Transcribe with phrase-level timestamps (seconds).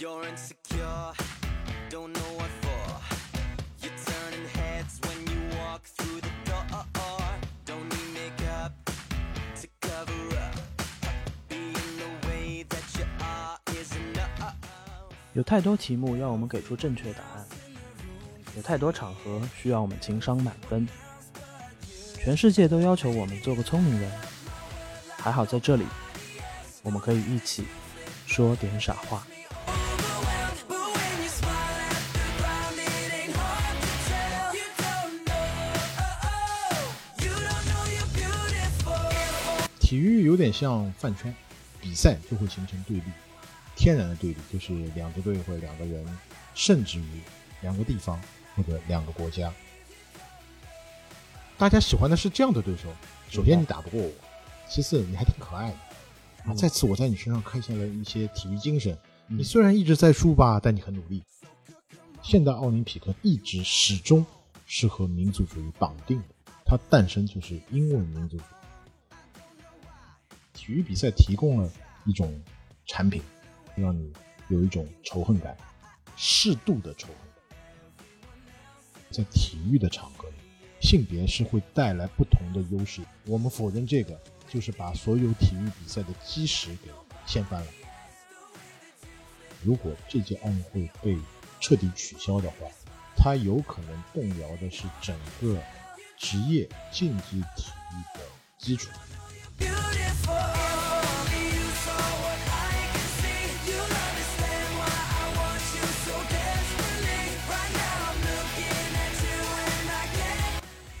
[0.00, 1.12] You're insecure,
[1.90, 2.86] don't know what for.
[3.82, 6.62] You're turning heads when you walk through the door.
[7.66, 8.72] Don't need makeup
[9.60, 10.54] to cover up.
[11.48, 14.54] Being the way that you are is enough.
[15.32, 17.44] 有太多题目要我们给出正确答案，
[18.54, 20.86] 有太多场合需要我们情商满分。
[22.14, 24.08] 全世界都要求我们做个聪明人，
[25.16, 25.84] 还好在这里，
[26.84, 27.66] 我们可以一起
[28.28, 29.26] 说点傻话。
[39.88, 41.34] 体育有点像饭圈，
[41.80, 43.04] 比赛就会形成对立，
[43.74, 46.06] 天然的对立就是两支队或者两个人，
[46.54, 47.22] 甚至于
[47.62, 48.20] 两个地方
[48.54, 49.50] 或者两个国家。
[51.56, 52.94] 大家喜欢的是这样的对手：
[53.30, 54.10] 首先你打不过我，
[54.68, 58.94] 其次你还挺可爱的，啊，嗯再次我在你身上看见了一些体育精神。
[59.26, 61.22] 你虽然一直在输吧，但你很努力。
[62.22, 64.26] 现代奥林匹克一直始终
[64.66, 66.24] 是和民族主义绑定的，
[66.66, 68.57] 它诞生就是因为民族主义。
[70.68, 71.72] 体育比赛提供了
[72.04, 72.38] 一种
[72.84, 73.22] 产品，
[73.74, 74.12] 让你
[74.48, 75.56] 有一种仇恨感，
[76.14, 77.56] 适度的仇恨感。
[79.10, 80.34] 在体育的场合里，
[80.78, 83.00] 性别是会带来不同的优势。
[83.24, 86.90] 我们否认这个，就是把所有体育比赛的基石给
[87.24, 87.66] 掀翻了。
[89.64, 91.18] 如果这届奥运会被
[91.60, 92.66] 彻底取消的话，
[93.16, 95.58] 它有可能动摇的是整个
[96.18, 98.20] 职业竞技体育的
[98.58, 98.90] 基础。
[99.58, 99.74] yeah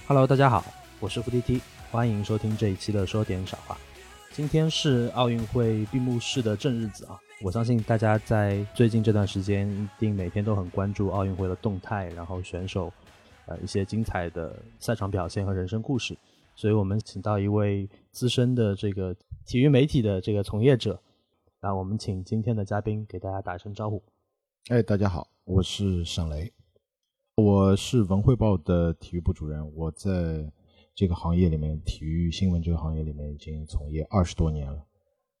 [0.06, 0.64] hello 大家好，
[1.00, 3.76] 我是胡迪迪，欢迎收听这一期的说点傻话。
[4.32, 12.90] 今天是奥运会闭幕式的正日子啊，我相信大家在最近这段时间一定每天都很关注奥运会的动态，然后选手
[13.44, 16.16] 呃一些精彩的赛场表现和人生故事。
[16.58, 19.14] 所以我们请到一位资深的这个
[19.46, 21.00] 体育媒体的这个从业者，
[21.60, 24.02] 那我们请今天的嘉宾给大家打一声招呼。
[24.66, 26.52] 哎，大家好，我是沈雷，
[27.36, 30.50] 我是文汇报的体育部主任，我在
[30.96, 34.84] 这个行业里面，体育新闻这个行业里面已经从业二十多年了。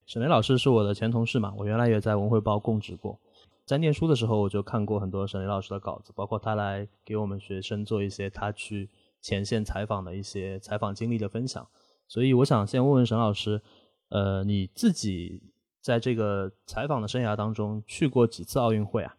[0.06, 3.18] 沈雷老师是我的前同事嘛，我原来也在文汇报供职过。
[3.66, 8.88] 在念书的时候，我就看过很多沈雷老师的稿子，包括他来给我们学生做一些他去
[9.20, 11.66] 前线采访的一些采访经历的分享。
[12.06, 13.60] 所以我想先问问沈老师，
[14.08, 15.42] 呃，你自己
[15.80, 19.14] 在这个采访的生涯当中去过几次奥运会啊？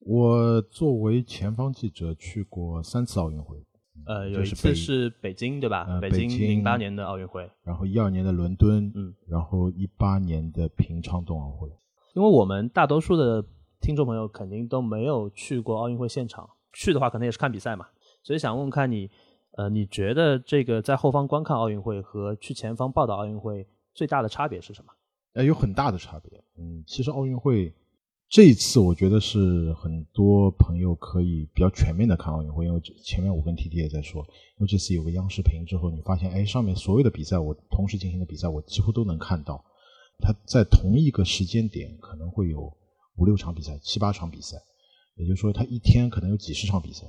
[0.00, 3.56] 我作为前方记者去过三次奥运会，
[4.04, 5.86] 呃，有一次是北京对吧？
[5.88, 7.50] 呃北京北京零八年的奥运会。
[7.64, 11.68] 然后一二年的伦敦，嗯，然后一八年的平昌冬奥会。
[12.14, 13.44] 因为我们大多数的
[13.80, 17.86] 听众朋友肯定都没有去过奥运会现场，去的话可能也是看比赛嘛，
[18.22, 19.10] 所以想问问看你，
[19.56, 24.92] 呃，你觉得这个在后方观看奥运会和去前方报道奥运会最大的差别是什么？
[25.32, 26.38] 呃，有很大的差别。
[26.58, 27.74] 嗯，其实奥运会
[28.28, 34.22] 这一次，我觉得是很多朋友可以比较全面的看奥运会，因为前面我跟 T T 也在说，
[34.58, 39.64] 因为这次有个央视频之后，你发现，哎，上面所有的比赛，我同时进行的比赛，我几乎都能看到。
[40.18, 42.72] 它在同一个时间点可能会有
[43.16, 44.56] 五六场比赛、七八场比赛，
[45.14, 47.06] 也就是说，它一天可能有几十场比赛。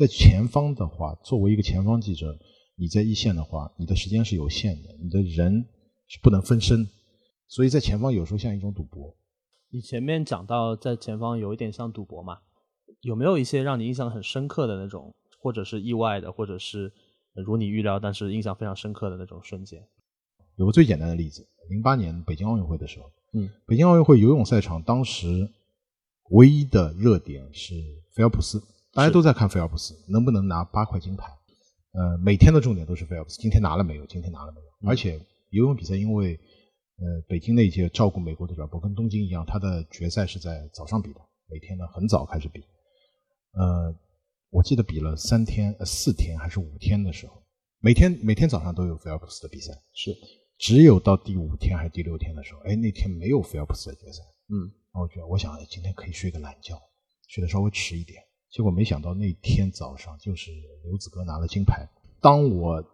[0.00, 2.34] 在前方的话，作为一个前方记者，
[2.74, 5.62] 你在一线的话，你的时间是有限的，你的人
[6.08, 6.88] 是不能分身，
[7.46, 9.14] 所以在前方有时候像一种赌博。
[9.68, 12.38] 你前面讲到在前方有一点像赌博嘛，
[13.02, 16.90] 有没有一些让你印象很深刻的那种，或者是意外的，或者是
[17.34, 19.86] 呃如你预料但是印象非常深刻的那种瞬间？
[20.56, 25.50] 有个最简单的例子，零八年北京奥运会的时候，嗯，北京奥运会游泳赛场当时
[26.30, 27.74] 唯一的热点是
[28.14, 28.62] 菲尔普斯，
[28.92, 31.26] 大家都在看菲尔普斯能不能拿八块金牌。
[31.92, 34.06] 呃，每天的重点都是菲尔普斯，今天拿了没有？
[34.06, 34.66] 今天拿了没有？
[34.82, 35.20] 嗯而且
[35.50, 36.34] 游泳比赛因为
[36.96, 42.60] 呃北京那一届照顾美国的转播，跟东京一样，它的决赛是在早上比的，每天呢很早开始比。
[43.52, 43.94] 呃，
[44.50, 47.42] 我记得比了三天、呃四天还是五天的时候，
[47.80, 50.16] 每天每天早上都有菲尔普斯的比赛，是，
[50.58, 56.80] 只有到第五天还是第六天的时候，哎，那天没有菲尔普斯的决赛，嗯，然后我觉得我想哎今天可以睡个懒觉，
[57.28, 58.22] 睡得稍微迟一点。
[58.50, 60.50] 结果没想到那天早上就是
[60.84, 61.88] 刘子歌拿了金牌。
[62.20, 62.84] 当我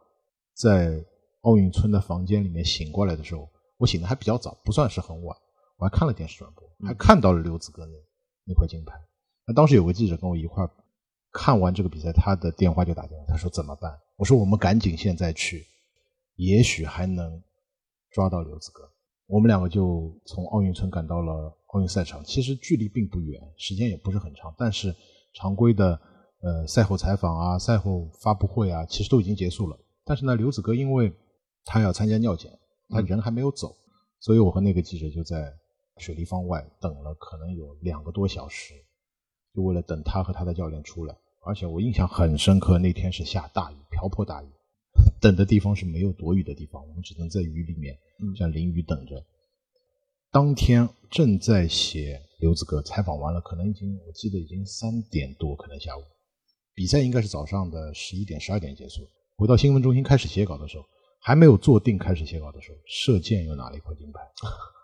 [0.54, 1.04] 在
[1.40, 3.48] 奥运村的房间里面醒过来的时候，
[3.78, 5.36] 我醒的还比较早，不算是很晚，
[5.78, 7.92] 我还看了电视转播，还看到了刘子歌那
[8.44, 8.94] 那块金牌。
[9.46, 10.70] 那当时有个记者跟我一块儿
[11.32, 13.98] 看完这个比赛，他的电话就打进来，他说怎么办？
[14.16, 15.66] 我说我们赶紧现在去，
[16.36, 17.42] 也许还能
[18.10, 18.90] 抓到刘子歌。
[19.26, 22.24] 我们两个就从奥运村赶到了奥运赛场。
[22.24, 24.94] 其实距离并不远，时间也不是很长，但是
[25.36, 26.00] 常规的
[26.40, 29.78] 呃赛后采访啊、赛后发布会啊，其实都已经结束了。
[30.02, 31.12] 但是呢，刘子歌因为
[31.64, 32.50] 他要参加尿检，
[32.88, 33.76] 他人还没有走，
[34.18, 35.52] 所以我和那个记者就在
[35.98, 38.72] 水立方外等了可能有两个多小时，
[39.54, 41.14] 就为了等他和他的教练出来。
[41.44, 44.48] 而且我印象很深刻，那天是下大雨，瓢泼大雨，
[45.20, 47.96] 等的地方是没有躲雨的地方，我们只能在雨里面
[48.34, 49.22] 这样淋雨等着。
[50.32, 56.02] 当天正在写刘子歌，采访完了，可能已经我记得已经三点多，可能下午，
[56.74, 59.08] 比赛应该是早上的十一点、十二点结束。
[59.36, 60.84] 回到新闻中心开始写稿的时候，
[61.20, 64.20] 还没有坐定开始写稿的时候，射箭又拿了一块金牌。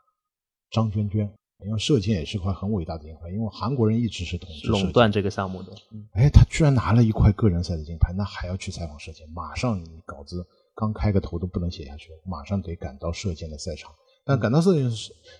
[0.73, 1.31] 张娟娟，
[1.67, 5.73] 因为射箭也是块很伟大的金牌，因为韩国人一直是统治垄断这个项目的。
[5.93, 9.29] 嗯哎，他居然拿了一块个人赛的金牌，那还要去采访射箭？
[9.31, 13.93] 马上你稿子刚开个头都不能写下去，马上得赶到射箭的赛场。
[14.25, 14.91] 但赶到射箭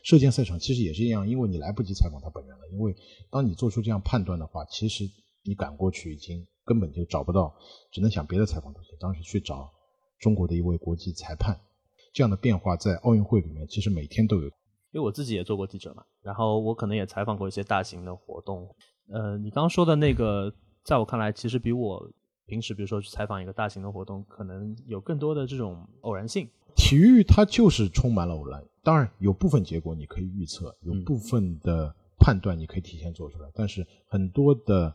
[0.03, 2.69] 射箭赛场其实也是一样，因为你来不及采访他本人了。
[2.73, 2.95] 因为
[3.31, 5.05] 当你做出这样判断的话，其实
[5.45, 7.55] 你赶过去已经根本就找不到，
[7.93, 8.97] 只能想别的采访途径。
[8.99, 9.71] 当时去找
[10.19, 11.61] 中国的一位国际裁判，
[12.13, 14.43] 这样的变化在奥运会里面其实每天都有。
[14.91, 18.69] 因为我自己也做过记者嘛，然后我可能也采访过一些大型的活动。
[19.09, 20.53] 呃，你刚刚说的那个，
[20.85, 22.11] 在我看来，其实比我
[22.47, 26.49] 平时比如说去采访一个大型的活动，可能有更多的这种偶然性。
[26.77, 34.87] 体育它就是充满了偶然，当然有部分结果你可以预测，有部分的判断你可以提前做出来，但是很多的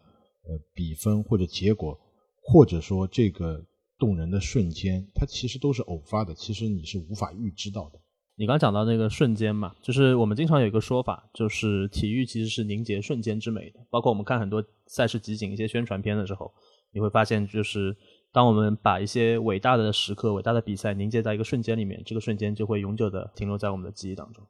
[0.44, 2.00] 呃比分或者结果，
[2.42, 3.64] 或者说这个
[3.98, 8.00] 动人的瞬间，它其实都是偶发的，其实你是无法预知到的。
[8.40, 13.80] 你刚讲到那个瞬间嘛，就是我们经常有一个说法，就是体育其实是凝结瞬间之美的。
[13.90, 16.54] 包括我们看很多赛事集锦、一些宣传片的时候，
[16.94, 17.98] 你会发现，就是
[18.32, 24.46] 当我们把一些伟大的时刻、伟大的比赛凝结在一个瞬间里面，这个瞬间就会永久的停留在我们的记忆当中。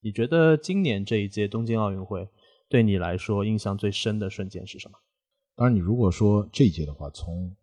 [0.00, 2.28] 你觉得今年这一届东京奥运会
[2.68, 4.98] 对你来说印象最深的瞬间是什么？
[5.56, 7.54] 当然，你如果说这一届的话，从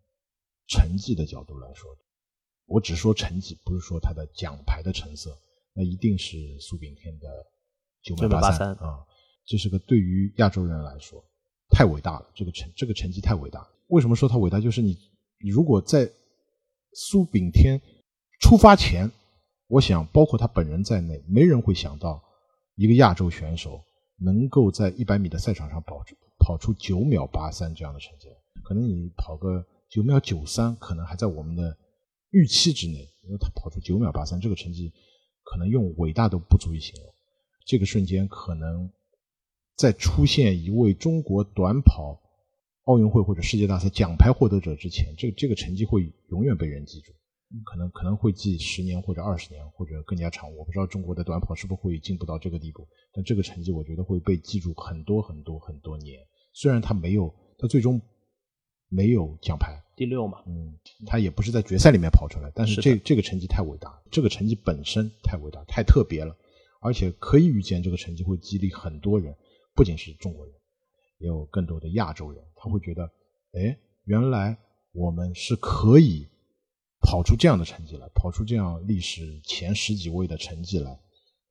[0.68, 1.90] 成绩的角度来说，
[2.66, 5.36] 我只说成绩，不是说他的奖牌的成色。
[5.72, 7.28] 那一定是苏炳添的
[8.02, 9.06] 九百八三啊！
[9.44, 11.24] 这是个对于亚洲人来说
[11.70, 13.68] 太伟大了，这个成这个成绩太伟大了。
[13.86, 14.58] 为什么说它伟大？
[14.60, 14.98] 就是你
[15.42, 16.10] 你如果在
[16.92, 17.80] 苏炳添
[18.40, 19.10] 出发前，
[19.68, 22.22] 我想包括他本人在内，没人会想到
[22.74, 23.82] 一个亚洲选手
[24.18, 28.28] 能够在一百米的赛场上跑出跑出九秒八三这样的成绩。
[28.62, 31.76] 可能你跑个九秒九三，可能还在我们的
[32.30, 34.92] 预期之内，因为他跑出九秒八三这个成绩。
[35.42, 37.12] 可能用伟大都不足以形容，
[37.66, 38.88] 这个瞬间可能
[39.74, 42.20] 在出现一位中国短跑
[42.90, 47.12] 奥运会或者世界大赛奖牌获得者之前，这个这个成绩会永远被人记住，
[47.64, 50.52] 可能可能会记十年或者二十年或者更加长。
[50.56, 56.18] 我不知道中国的短跑是不是会进步到这个地步，但这个成绩我觉得会被记住很多很多很多年。
[56.52, 58.00] 虽然他没有，他最终
[58.88, 59.80] 没有奖牌。
[59.94, 60.76] 第六嘛，嗯，
[61.06, 66.34] 他也不是在决赛里面跑出来，但是是这这个成绩太伟大，这个成绩本身太伟大、太特别了，
[66.80, 69.32] 而且可以预见这个成绩会激励很多人，
[69.76, 70.54] 不仅是中国人，
[71.20, 73.04] 也有更多的亚洲人，他会觉得，
[73.52, 74.58] 哎，原来
[74.92, 76.26] 我们是可以
[77.00, 80.90] 跑出这样的成绩来，跑出这样历史前十几位的成绩来，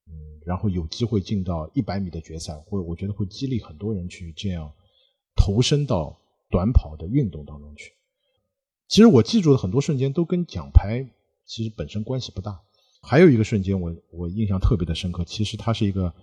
[0.08, 4.72] 嗯，然后有机会进到一百米的决赛，会我觉得会激励很多人去这样
[5.36, 7.94] 投身到短跑的运动当中去。
[8.88, 11.08] 其实我记住的很多瞬间都跟奖牌
[11.46, 12.60] 其实本身关系不大。
[13.02, 16.14] 还有一个瞬间我我印象特别的深刻，其实它是一个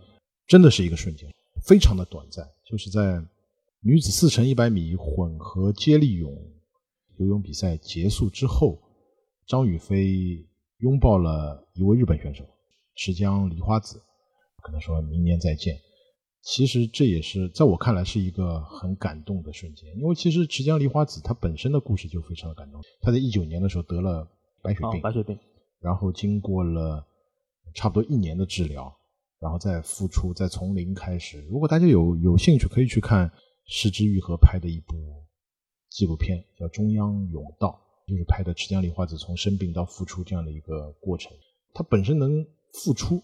[0.46, 1.32] 真的是一个瞬间，
[1.64, 3.24] 非常的短暂，就是在
[3.86, 6.36] 女子四乘一百米混合接力泳
[7.18, 8.82] 游泳比赛结束之后，
[9.46, 10.44] 张雨霏
[10.78, 12.44] 拥抱了一位日本选手
[12.96, 14.02] 池江梨花子，
[14.64, 15.78] 跟他说明年再见。
[16.42, 22.82] 其实这也是在我看来是一个很感动的瞬间，因为其实池江梨花子她本身的故事就非常的感动。
[23.00, 24.28] 她在一九年的时候得了
[24.62, 25.38] 白血病，白血病，
[25.78, 27.06] 然后经过了
[27.72, 28.92] 差不多一年的治疗，
[29.38, 31.40] 然后再复出，再从零开始。
[31.42, 33.30] 如果大家有有兴趣，可以去看
[33.66, 34.96] 失之愈和拍的一部
[35.90, 37.80] 纪录片，叫《中央甬道》，
[38.10, 41.32] 就是拍的池江梨花子从生病到复出这样的一个过程。
[41.74, 43.22] 她本身能复出。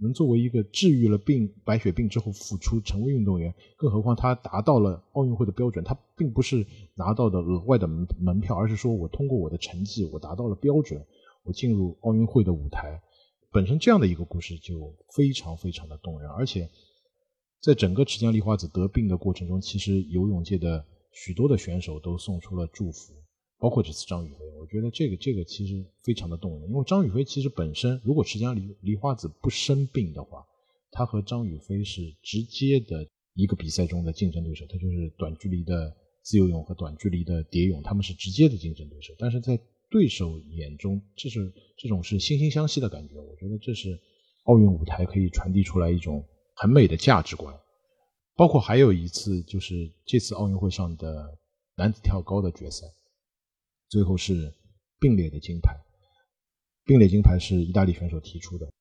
[0.00, 6.64] 能作为一个治愈了病白血病之后复出成为运动员，更何况他达到了奥运会的标准，他并不是
[6.94, 11.04] 拿到的额外的门门票，而是说我通过我的成绩，我达到了标准，
[11.42, 13.02] 我进入奥运会的舞台。
[13.50, 16.70] 本身这样的一个故事就非常非常的动人，而且
[17.60, 23.14] 在整个池江梨花子得病的过程中，其实游泳界的许多的选手都送出了祝福，
[23.58, 30.46] 包括这次张雨霏，我觉得这个这个其实非常的动人，因为张雨霏其实本身，如果池江梨梨花子不生病的话，
[30.92, 39.58] 她和张雨霏是直接的一个比赛中的竞争对手，她就是短距离的自由泳和短距离的蝶泳，他们是直接的竞争对手，但是在
[39.90, 43.98] 对手眼中，这是这种是惺惺相惜的感觉，我觉得这是
[44.44, 46.24] 奥运舞台可以传递出来一种
[46.60, 47.54] 很美的价值观。
[48.36, 51.38] 包括还有一次，就是这次奥运会上的
[51.76, 52.86] 男子跳高的决赛，
[53.88, 54.54] 最后是
[55.00, 55.74] 并列的金牌。
[56.84, 58.72] 并列金牌是意大利选手提出的，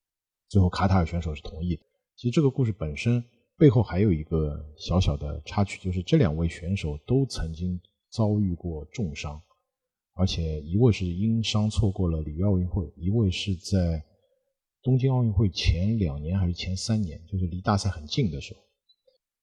[0.48, 1.84] 最后卡塔尔选手是同意的。
[2.16, 3.24] 其实这个故事本身
[3.58, 7.80] 背后还有一个小小的插曲，就是这两位选手都曾经
[8.10, 9.42] 遭遇过重伤，
[10.14, 14.06] 而且一位是因伤错过了里约奥运会，一位是在
[14.88, 18.62] 东京奥运会前两年还是前三年，就是离大赛很近的时候。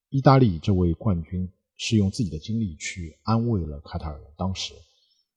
[0.09, 1.47] 意大利这位冠军
[1.77, 4.73] 是用自己的经历去安慰了卡塔尔人，当时，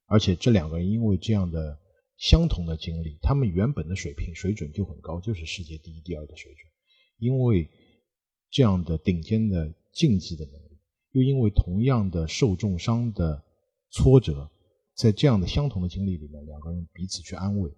[0.06, 1.78] 而且这两个人因为这样的
[2.16, 6.64] 相同的经历，他们原本的水平水准就很高，就是世界第一、第二的水准。
[7.18, 7.68] 因为
[8.50, 10.78] 这样的顶尖的竞技的能力，
[11.12, 13.44] 又因为同样的受重伤的
[13.90, 14.50] 挫折，
[14.94, 17.70] 在这样的相同的经历里面，两个人彼此去安慰。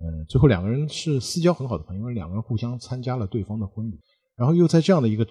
[0.00, 4.00] 嗯，最后两个人是私交很好的朋友，因为两个人互相参加了对方的婚礼，
[4.36, 5.26] 然后又在这样的一个。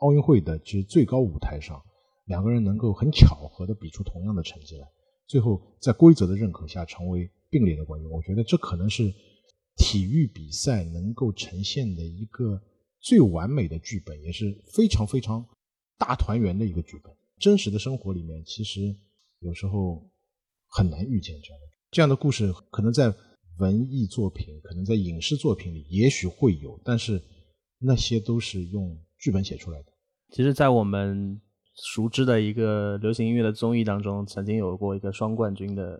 [0.00, 1.82] 奥运会的其实最高舞台上，
[2.26, 4.86] 两个人能够很巧合的比出同样的成绩来，
[5.26, 8.10] 最后在规则的认可下成为并列的冠军。
[8.10, 9.10] 我觉得这可能是
[9.78, 12.60] 体育比赛能够呈现的一个
[13.00, 15.42] 最完美的剧本，也是非常非常
[15.96, 17.10] 大团圆的一个剧本。
[17.38, 18.94] 真实的生活里面，其实
[19.38, 20.06] 有时候
[20.66, 23.10] 很难遇见这样的这样的故事，可能在
[23.58, 27.22] 文艺作品，可能在影视作品里也许会有，但是
[27.78, 28.98] 那些都是用。
[29.18, 29.86] 剧本写出来的，
[30.30, 31.40] 其实，在我们
[31.74, 35.98] 熟知的一个流行音乐的综艺当中，曾经有过一个双冠军的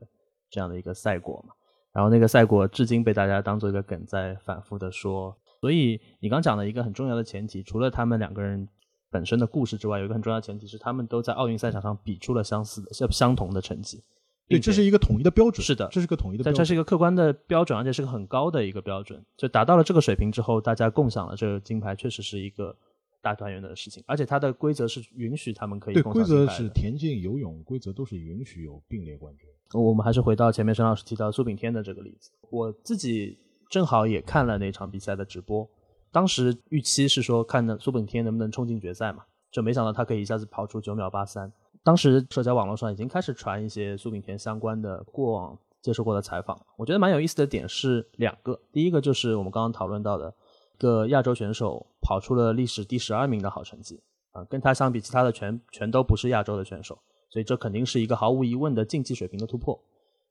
[0.51, 1.55] 这样的一个赛果嘛。
[1.95, 5.35] 然后那个赛果至今被大家当做一个梗在反复的说。
[5.63, 8.69] 所以你刚讲的一个很重要的前提，除了他们两个人
[9.11, 14.05] 本身的故事之外，有一个很重要的前提是他们都在奥运赛场上比出了相似的、相相同的成绩。
[14.49, 15.65] 对，这是一个统一的标准。
[15.65, 19.25] 是的，这是个统一的，但这是一个客观的标准，而且是个很高的一个标准。
[19.37, 22.77] 就达到了这个水平之后，大家共享了这个金牌，确实是一个。
[23.23, 29.49] 大团圆的事情，而且它的规则是允许他们可以对规则是田径、游泳规则都是允许有并列冠军。
[29.73, 33.37] 我们还是回到前面沈老师提到苏炳添的这个例子，我自己
[33.69, 35.69] 正好也看了那场比赛的直播，
[36.13, 41.53] 当时预期是说看的苏炳添能不能冲进决赛嘛，就没想到他可以一下子跑出九秒八三。
[41.87, 50.35] 当时社交网络上已经开始传一些苏炳添相关的过往接受过的采访，我觉得蛮有意思的点是两个，第一个就是我们刚刚讨论到的。
[50.75, 54.03] 一个亚洲选手跑出了历史第十二名的好成绩
[54.33, 56.99] 啊，跟他相比，其他的全全都不是亚洲的选手，
[57.31, 59.81] 所以这肯定是一个毫无疑问的竞技水平的突破。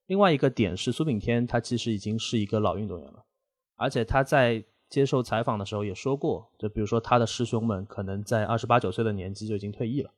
[0.05, 3.23] 另外一个点是苏炳添，他其实已经是一个老运动员了，
[3.77, 10.11] 而且他在接受采访的时候也说过，就比如说他的师兄们可能在二十八九岁的年纪就已经退役了，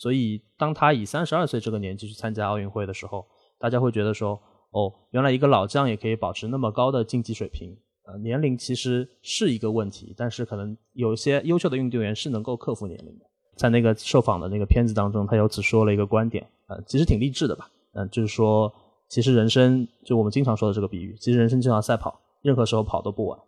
[0.00, 3.26] 所以当他以三十二岁这个年纪去参加奥运会的时候，
[3.58, 4.40] 大家会觉得说，
[4.70, 7.76] 哦，原来一个老将也可以保持那么高的竞技水平。
[8.06, 13.26] 呃年龄其实是一个问题，但是可能有一些优秀的运动员是能够克服年龄的。
[13.56, 17.70] 在那个受访的那个片子当中，他由此说了一个观点，呃，其实挺励志的吧？
[17.92, 18.72] 嗯，就是说，
[19.06, 23.38] 其实人生就我们经常说的这个比喻，其实人生就像赛跑，任何时候跑都不晚。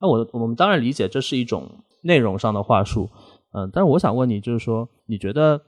[0.00, 1.68] 那我我们当然理解这是一种
[2.00, 3.10] 内容上的话术，
[3.52, 5.60] 嗯，但是我想问你，就是说，你觉得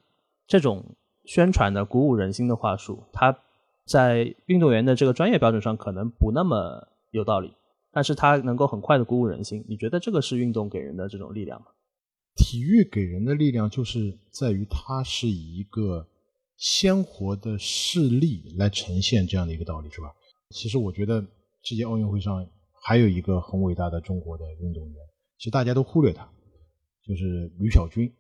[0.47, 3.37] 这种宣传的鼓舞人心的话术，它
[3.87, 7.55] 在运动员的这个专业标准上可能不那么有道理？
[7.93, 11.67] 但是它能够很快的鼓舞人心，你觉得这个是运动给人的这种力量吗？
[12.37, 16.05] 体育给人的力量就是在于它是以一个
[16.57, 20.09] 鲜活的事例来呈现这样的一个道理，是吧？
[20.51, 21.25] 其实我觉得
[21.63, 22.45] 这届奥运会上
[22.83, 24.97] 还有一个很伟大的中国的运动员，
[25.39, 26.29] 其实大家都忽略他，
[27.07, 28.13] 就是吕小军。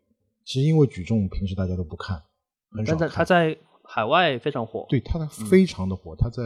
[0.45, 2.23] 其实因为举重平时大家都不看，
[2.71, 2.95] 很少。
[2.95, 6.43] 但他在海外非常火，对，他非常的火，他在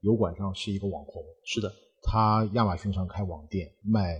[0.00, 1.72] 油管上是一个网红，是的。
[2.02, 4.16] 他亚马逊上开网店卖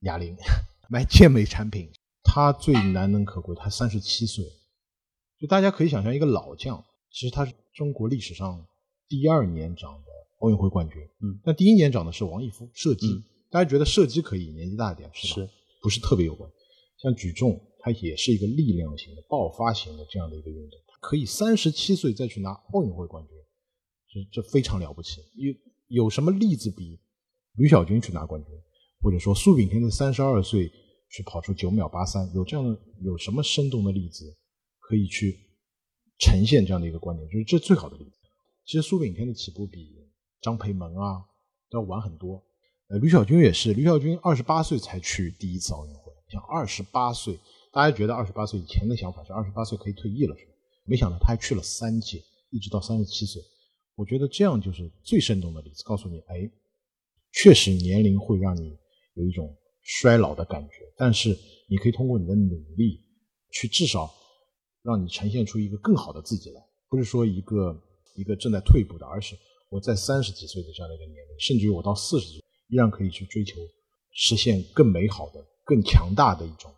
[0.00, 0.36] 哑铃，
[0.88, 1.90] 卖健美产品。
[2.22, 4.44] 他最难能可贵，他三十七岁，
[5.40, 8.62] 就大家可以想象一个老将，其实他是中国历史上
[9.08, 10.06] 第二年长的
[10.40, 11.02] 奥运会冠军。
[11.22, 13.24] 嗯，那第一年长的是王义夫，射击。
[13.50, 15.50] 大家觉得射击可以年纪大一点是吧？
[15.82, 16.50] 不是特别有关。
[16.98, 23.36] 像举重，它也是一个力量型的、爆发型的这样的一个运动，可以三十七岁再去拿奥运会冠军，
[24.30, 25.20] 这这非常了不起。
[25.34, 25.54] 有
[26.04, 26.98] 有什么例子比？
[27.54, 28.54] 吕小军去拿冠军，
[29.00, 30.70] 或者说苏炳添在三十二岁
[31.10, 34.36] 去跑出九秒八三，有这样的有什么生动的例子
[34.78, 35.36] 可以去
[36.20, 37.28] 呈现这样的一个观点？
[37.28, 38.12] 就是这最好的例子。
[38.64, 39.92] 其实苏炳添的起步比
[40.40, 41.24] 张培萌啊
[41.68, 42.40] 都要晚很多。
[42.90, 47.38] 呃，吕小军也是，吕小军二十八岁才去第一次奥运会，像二十八岁，
[47.72, 50.52] 大家觉得二十八岁以前的想法是二十八岁可以退役了，是吧？
[50.84, 53.42] 没想到他还去了三届，一直到三十七岁。
[53.94, 56.50] 我觉得这样就是最生动的例子，告诉你，哎，
[57.32, 58.78] 确实年龄会让你
[59.14, 61.36] 有一种衰老的感觉，但是
[61.68, 63.04] 你可以通过你的努力，
[63.50, 64.10] 去至少
[64.82, 67.78] 让你呈现出一个更好的自己来，不是说一个
[68.14, 69.36] 一个正在退步的，而是
[69.68, 73.56] 我在三十几岁的这样的一个年龄，甚至于我到四十岁，依然可以去追求
[74.12, 76.72] 实现更美好的、更强大的一种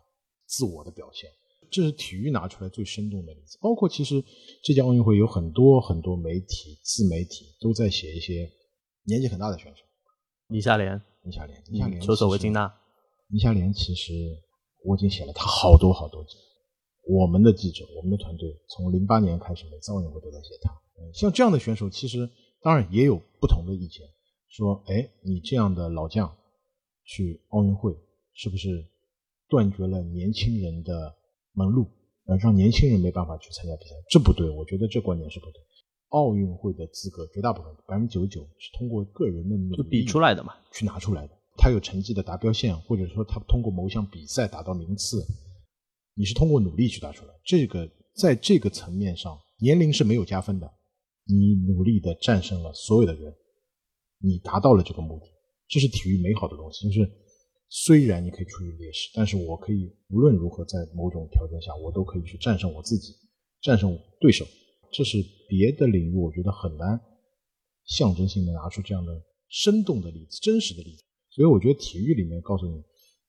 [0.51, 1.29] 自我的表现。
[1.71, 3.57] 这是体育拿出来最生动的例子。
[3.61, 4.21] 包括其实
[4.61, 8.51] 这届奥运会有很多很多媒体、自媒体都在写一些
[9.05, 9.81] 年纪很大的选手，
[10.49, 12.71] 李夏莲、倪夏莲、倪夏莲、球手维金娜。
[13.29, 14.11] 倪夏莲其实
[14.83, 16.35] 我已经写了他好多好多集。
[17.07, 20.69] 我们的记者、我们的团队从零八年开始，每次奥运会都在写他。
[20.99, 22.29] 嗯，像这样的选手，其实
[22.61, 24.05] 当然也有不同的意见，
[24.49, 26.37] 说，哎，你这样的老将
[27.05, 27.95] 去奥运会，
[28.33, 28.90] 是不是
[29.51, 31.13] 断绝了年轻人的
[31.51, 31.85] 门路，
[32.25, 33.91] 呃，让年轻人没办法去参加比赛？
[34.09, 35.61] 这不对，我觉得这观点是不对。
[36.11, 41.37] 奥运会的资格，绝大部分百分之九十九是通过个人的努力就比出来的嘛，去拿出来的。
[41.57, 45.21] 他有成绩的达标线，或者说他通过某项比赛达到名次，
[46.15, 47.33] 你是通过努力去达出来。
[47.43, 50.69] 这个在这个层面上，年龄是没有加分的。
[51.25, 53.33] 你努力的战胜了所有的人，
[54.19, 55.27] 你达到了这个目的，
[55.69, 56.89] 这是体育美好的东西。
[56.89, 57.09] 就是
[57.73, 63.15] 虽然你可以处于劣势，但是我可以无论如何在某种条件下，我都可以去战胜我自己，
[63.61, 64.45] 战胜对手。
[64.91, 66.99] 这是别的领域我觉得很难
[67.85, 71.03] 象征性的拿出这样的生动的例子、真实的例子。
[71.29, 72.83] 所以我觉得体育里面告诉你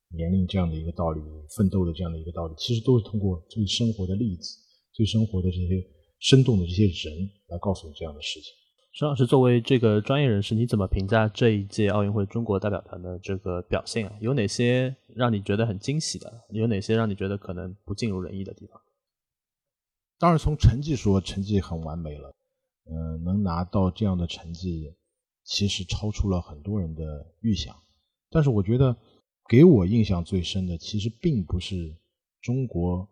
[0.09, 1.21] 年龄这样的一个道理、
[1.55, 4.57] 奋斗的这样的一个道理，其实都是通过最生活的例子、
[4.91, 5.81] 最生活的这些
[6.19, 8.51] 生动的这些人来告诉你这样的事情。
[8.95, 14.15] 孙老师作为这个专业人士，你怎么评价这一届奥运会中国代表团的这个表现啊？
[14.21, 16.31] 有哪些让你觉得很惊喜的？
[16.49, 18.79] 有哪些让你觉得可能不尽如人意的地方？
[20.19, 22.35] 当然，从成绩说，成绩很完美了。
[22.85, 24.93] 嗯、能拿到这样的成绩，
[25.43, 27.75] 其实超出了很多人的预想。
[28.29, 28.95] 但是，我觉得
[29.49, 31.97] 给我印象最深的，其实并不是
[32.41, 33.09] 中国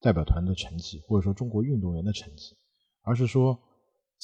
[0.00, 2.56] 代表团的成绩，或者说中国运动员的成绩，
[3.02, 3.56] 而是说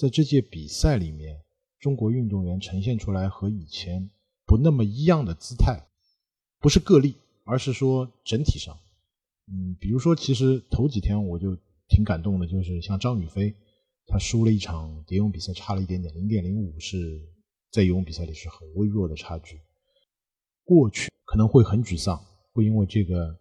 [0.00, 1.42] 在这届比赛里面，
[1.78, 4.08] 中国运动员呈现出来和以前
[4.46, 5.78] 不那么一样的姿态，
[6.58, 8.80] 不是个例，而是说整体上。
[9.48, 11.54] 嗯，比如说，其实头几天我就
[11.86, 13.54] 挺感动的，就是像张雨霏，
[14.06, 17.20] 她输了一场蝶泳比赛，差了一点点，零点零五是
[17.70, 19.60] 在游泳比赛里是很微弱的差距。
[20.64, 22.18] 过去可能会很沮丧，
[22.54, 23.38] 会因为这个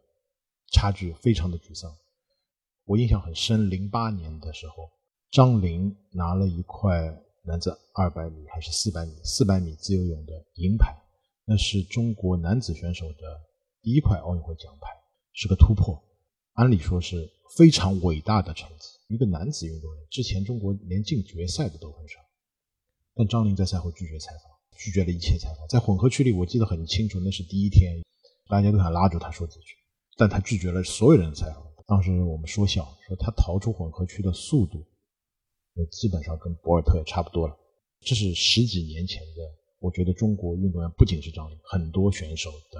[0.74, 1.90] 差距非常的沮丧。
[2.84, 4.92] 我印象很深，零八年的时候，
[5.32, 10.92] 张琳拿了一块男子二百米还是四百米，四百米自由泳的银牌，
[11.46, 13.40] 那是中国男子选手的
[13.84, 14.88] 第一块奥运会奖牌，
[15.34, 16.04] 是个突破。
[16.54, 18.90] 按理说是非常伟大的成绩。
[19.08, 22.20] 一个男子运动员，之前中国连进决赛的都很少。
[23.14, 25.68] 但张琳在赛后拒绝采访，拒绝了一切采访。
[25.68, 28.02] 在混合区里，我记得很清楚，那是第一天，
[28.48, 29.76] 大家都想拉住他说几句，
[30.18, 31.64] 但他拒绝了所有人的采访。
[31.86, 34.86] 当时我们说笑，说他逃出混合区的速度，
[35.88, 37.56] 基本上跟博尔特也差不多了。
[38.02, 39.42] 这是十几年前的，
[39.80, 42.80] 我觉得中国运动员不仅是张琳，很多选手的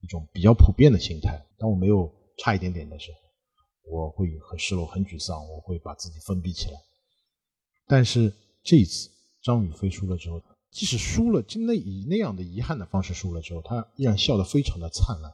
[0.00, 1.42] 一种比较普遍的心态。
[1.58, 3.18] 当我没有差一点点的时候，
[3.90, 6.78] 我会很失落、很沮丧，我会把自己封闭起来。
[7.86, 9.08] 但是这一次
[9.42, 15.32] 张雨霏输了之后，即使输了，就那以那样的遗憾的方式输了之后，她依然笑得非常的灿烂。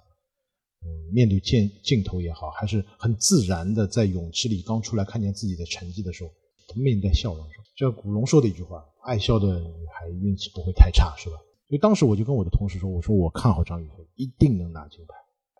[0.85, 6.31] 嗯，面对镜镜头也好，还是很自然的在泳池里刚出来看见自己的成绩的时候，
[6.66, 11.37] 她面带笑容说：“这古龙说的一句话，爱笑的女孩运气不会太差，是吧？”
[11.68, 15.14] 所以当时我就跟我的同事说：“我说我看好张雨霏，一定能拿金牌，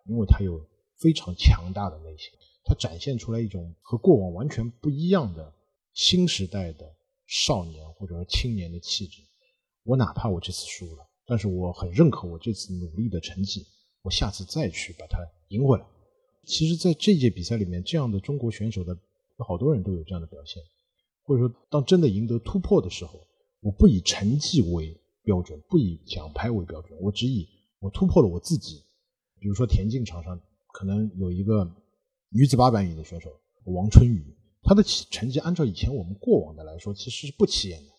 [0.05, 0.65] 因为她有
[0.99, 2.31] 非常强大的内心。”
[2.69, 5.53] 他展现出来一种和过往完全不一样的
[5.93, 6.85] 新时代的
[7.25, 9.21] 少年或者说青年的气质。
[9.83, 13.65] 我哪怕我这次输了，但是我很认可我这次努力的成绩，
[14.01, 15.17] 我下次再去把它
[15.47, 15.85] 赢回来。
[16.45, 18.93] 其实，在这届比赛里面，这样的中国选手的
[19.39, 20.61] 有好多人都有这样的表现，
[21.27, 23.19] 或者说，当真的赢得突破的时候，
[23.59, 27.47] 我不以成绩为标准，不以奖牌为标准，我只以
[27.79, 28.81] 我突破了我自己。
[29.39, 30.41] 比如说田径场上
[30.73, 31.69] 可能有一个。
[32.29, 33.29] 女子八百米的选手
[33.63, 37.89] 王春雨，她的成绩按照以前我们过往的来说，其实是不起眼的。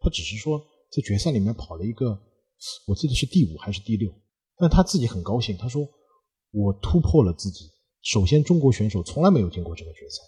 [0.00, 0.60] 她只是说
[0.90, 2.20] 在决赛里面跑了一个，
[2.88, 4.12] 我记得是第五还是第六，
[4.56, 5.56] 但她自己很高兴。
[5.56, 5.88] 她说
[6.50, 7.70] ：“我突破了自己。
[8.02, 10.22] 首先，中国选手从来没有进过这个决赛。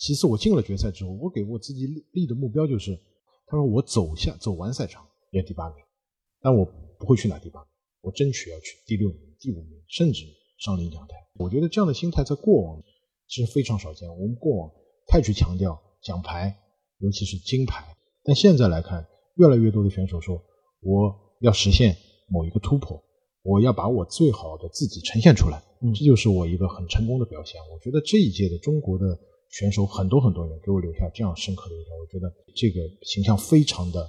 [0.00, 2.98] 其次，我进了决赛之后，我给我自己立的目标就是
[3.46, 5.84] 他说我走下走完赛场也第八名，
[6.40, 6.64] 但我
[6.98, 7.68] 不会去拿第八名，
[8.00, 10.24] 我争取要去第六名、第五名，甚至
[10.58, 11.14] 上领奖台。
[11.34, 12.82] 我觉得这样的心态在过往
[13.28, 14.08] 其实非常少见。
[14.08, 14.70] 我们过往
[15.06, 16.58] 太去强调奖牌，
[17.00, 20.42] 尤其是金牌，但现在来看，越来越多的选手说
[20.80, 21.94] 我要实现
[22.30, 22.98] 某一个突破，
[23.42, 27.60] 我要把我最好的自己呈现出来，嗯这就是我一个很成功的表现。
[27.70, 29.04] 我觉得这一届的中国的
[29.50, 34.08] 选手很多很多人给我留下这样深刻的印象，我觉得这个形象非常的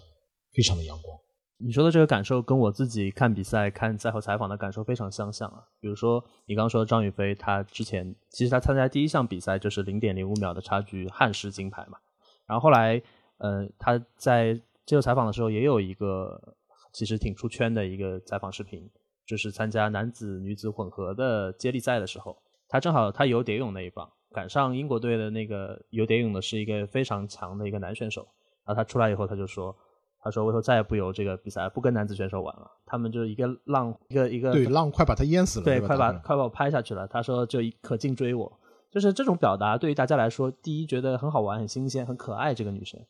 [0.53, 1.17] 非常的阳光。
[1.63, 5.63] 你说的这个感受跟我自己看比赛、看赛后采访的感受非常相像啊。
[5.79, 11.99] 比如说，你刚说张雨霏，她之前其实她参加第一项比赛就是零点零五秒的差距憾失金牌嘛。
[12.47, 12.99] 然后后来，
[13.37, 16.55] 呃，她在接受采访的时候也有一个
[16.93, 18.89] 其实挺出圈的一个采访视频，
[19.27, 22.35] 就是参加男子、女子混合的接力赛的时候，
[22.67, 28.27] 她正好她游蝶泳那一棒，赶上英国队的那个游蝶泳的是一个非常强的一个男选手。
[28.65, 29.75] 然后他出来以后，他就说。
[30.23, 32.69] 他说：“我以后再也不游这个比赛，不跟男子选手玩了。
[32.85, 38.59] 他们就一个浪，一个一个对，浪快把他淹死了，对，快把快把我拍下去了。”他说：“就可劲追我。”
[38.91, 43.03] 就是这种表达对于大家来说，第一觉得很好玩、很新鲜、很可爱这个女生，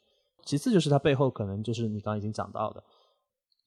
[0.45, 2.81] 其次就是她背后可能就是你刚刚已经讲到的，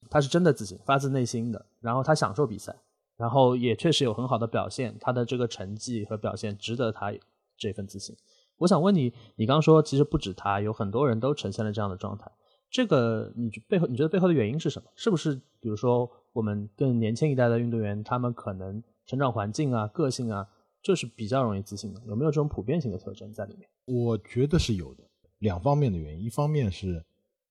[0.09, 2.75] 她是真的自信，发自内心的，然后她享受比赛，
[3.15, 7.13] 然后也确实有很好的表现，她的这个成绩和表现值得她
[7.57, 8.15] 这份自信。
[8.57, 12.31] 我想问你，你刚说其实不止他，有很多人都呈现了这样的状态。
[12.69, 14.89] 这个你背后你觉得背后的原因是什么？
[14.95, 20.47] 是不是比如说我们更年轻一代的运动员，他们可能成长环境啊、个性啊，
[20.81, 22.01] 就是比较容易自信的？
[22.05, 23.69] 有没有这种普遍性的特征在里面？
[23.85, 25.03] 我觉得是有的，
[25.39, 27.05] 两方面的原因，一方面是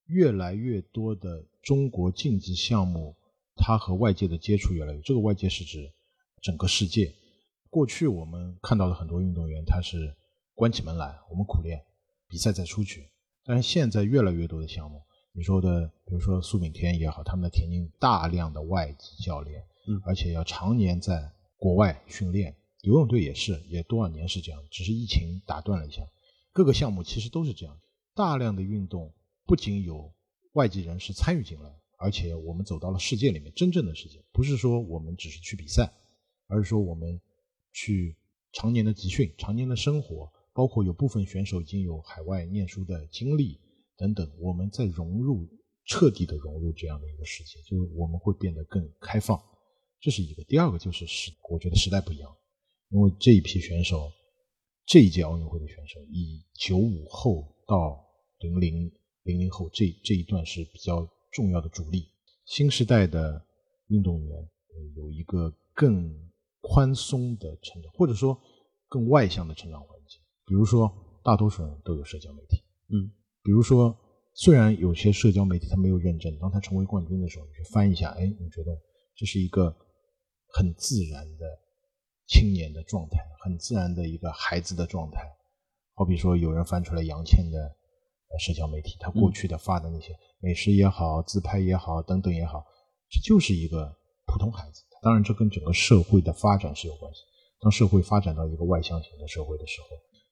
[0.07, 3.15] 越来越多的中国竞技项目，
[3.55, 5.91] 它和外界的接触越来越，这个外界是指
[6.41, 7.13] 整个世界。
[7.75, 10.15] 过去我们看到的很多运动员，他是
[10.53, 11.83] 关起门来，我们苦练，
[12.25, 13.11] 比赛再出去。
[13.43, 15.01] 但是现在越来越多的项目，
[15.33, 22.55] 你说的，比如说苏炳添也好，他们的田径大量的外籍教练，嗯而且要常年在国外训练。
[22.83, 26.01] 游泳队也是，也多少年是这样，只是疫情打断了一下。
[26.53, 27.77] 各个项目其实都是这样，
[28.13, 29.13] 大量的运动
[29.45, 30.09] 不仅有
[30.53, 35.91] 外籍人士参与进来，而且我们走到了世界里面，真正的世界，不是说我们只是去比赛，
[36.47, 37.19] 而是说我们
[37.75, 38.15] 去
[38.53, 43.59] 常年的集训、常年的生活，包括有部分选手已经有海外念书的经历
[43.97, 45.45] 等等，我们在融入
[45.85, 49.37] 彻底的融入这样的一个世界，就是我们会变得更开放，
[49.99, 50.41] 这是一个。
[50.45, 52.33] 第二个就是时，我觉得时代不一样，
[52.91, 54.09] 因为这一批选手，
[54.85, 58.01] 这一届奥运会的选手，以九五后到
[58.39, 58.89] 零零
[59.23, 62.07] 零零后这这一段是比较重要的主力。
[62.45, 63.45] 新时代的
[63.89, 64.49] 运动员
[64.95, 66.24] 有一个更
[66.67, 68.37] 宽松的成长，或者说
[68.87, 70.19] 更外向的成长环境。
[70.45, 70.91] 比如说，
[71.23, 73.11] 大多数人都有社交媒体，嗯，
[73.43, 73.95] 比如说，
[74.33, 78.71] 虽然有些社交媒体他没有认证，当他成为冠军的时候，你去翻一下，哎，你觉得
[79.15, 79.75] 这是一个
[80.47, 81.45] 很自然的
[82.27, 85.21] 青年的状态，很自然的一个孩子的状态。
[85.93, 92.63] 好比说，有人翻出来杨倩的呃社交媒体，他过去的发的那些美食也好、自拍也好等等也好，
[93.09, 94.83] 这就是一个普通孩子。
[95.05, 97.21] 当然，这跟整个社会的发展是有关系。
[97.61, 99.87] 当社会发展到一个外向型的社会的时候，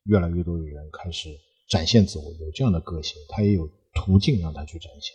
[0.06, 1.30] 越来越多的人开始
[1.70, 5.14] 展现自我，有这样的个性，他也有途径让他去展现。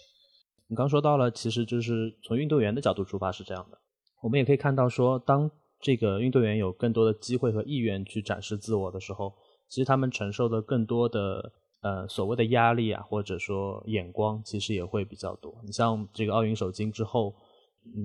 [0.68, 3.76] 你刚说到了，其实就是从运动员的角度出发是这样的。
[4.22, 9.34] 我们也可以看到说，当这个运动员有更多的机会和意愿去展示自我的时候，
[9.68, 15.52] 其实他们承受的更多的呃所谓的压力啊，或者说眼光，其实也会比较多。
[15.66, 17.34] 你像这个奥运首金之后，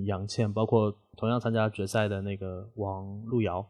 [0.06, 3.66] 杨倩，包括同样参加决赛的那个王璐瑶，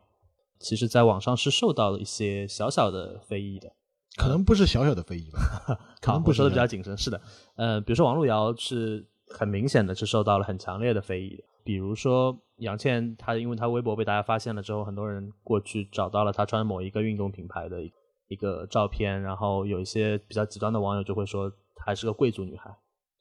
[0.59, 3.71] 其实在网上是受到了一些小小的非议的。
[4.15, 5.39] 可能不是小小的非议吧，
[5.99, 6.95] 可能不说的比较谨慎。
[6.95, 7.19] 是的，
[7.55, 11.43] 呃，比如说王璐瑶是很明显的是受到了很强烈的非议的。
[11.63, 17.91] 比如说杨倩，她因为她微博被大家发现了之后，很多人过去找到了她穿某一个运动品牌的一
[18.27, 22.69] 一个照片，然后有一些比较极端的网友就会说她还是个贵族女孩，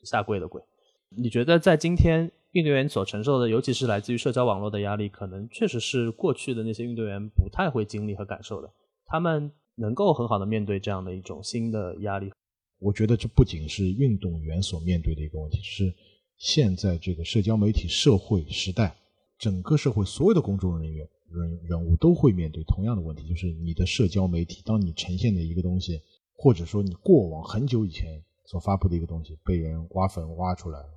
[0.03, 0.61] 下跪的跪。
[1.09, 8.71] 你觉得在今天运动员所承受的，尤其是来自于社交网络的压力，可能确实是过去的那些运动员不太会经历和感受的。
[9.07, 12.31] 他们能够很好的面对这样的一种新的压力。
[12.79, 15.95] 我觉得这不仅是运动员所面对的一个问题，是
[16.37, 18.95] 现在这个社交媒体社会时代，
[19.39, 26.01] 整个社会所有的公众人员人人物都会面对同样的问题，就是你的社交媒体，当你呈现的一个东西，
[26.35, 30.89] 或者说你过往很久以前所发布的一个东西被人挖坟挖出来了，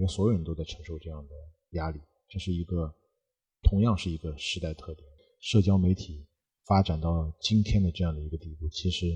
[0.00, 1.34] 因为所有人都在承受这样的
[1.72, 2.90] 压力，这是一个
[3.62, 5.06] 同样是一个时代特点。
[5.40, 6.26] 社交媒体
[6.66, 9.06] 发展到今天的这样的一个地步，其实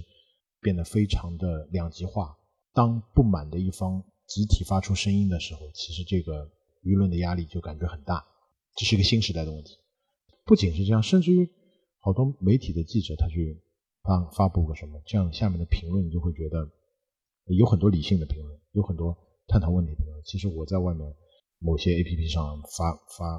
[0.61, 2.37] 变得非常的两极化，
[2.75, 6.45] 当不满的一方集体发出声音的时候，其实这个
[6.83, 8.23] 舆论的压力就感觉很大。
[8.77, 9.79] 这是一个新时代的问题。
[10.45, 11.49] 不仅是这样，甚至于
[12.01, 13.59] 好多媒体的记者他去
[14.03, 16.71] 发发布个什么，这样下面的评论你就会觉得
[17.47, 19.93] 有很多理性的评论，有很多探讨问题。
[20.25, 21.07] 其实我在外面
[21.59, 23.39] 某些 A P P 上发发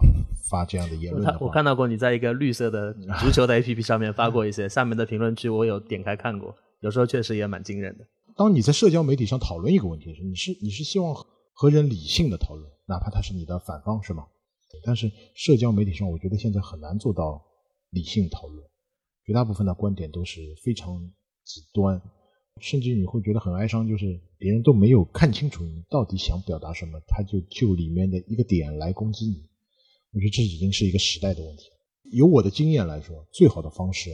[0.49, 8.05] 发这样的言论我看到过你在一个绿色的 足球的 A P P 上面发过一些，下面的评论区我有点开看过，有时候确实也蛮惊人的。
[8.35, 11.15] 当你在社交媒体上讨论一个问题的时候，你是你是希望
[11.53, 14.25] 和人理性的讨论，哪怕他是你的反方，是吗？
[14.83, 17.41] 但是社交媒体上，我觉得现在很难做到
[17.91, 18.67] 理性讨论，
[19.25, 20.99] 绝大部分的观点都是非常
[21.45, 22.01] 极端，
[22.61, 29.49] 甚至你会觉得很哀伤，就是别人都没有看清楚你到底想表达什么，他就就里面的一个点来攻击你。
[30.13, 31.65] 我觉得这已经是一个时代的问题。
[32.11, 34.09] 由我的经验来说，最好的方式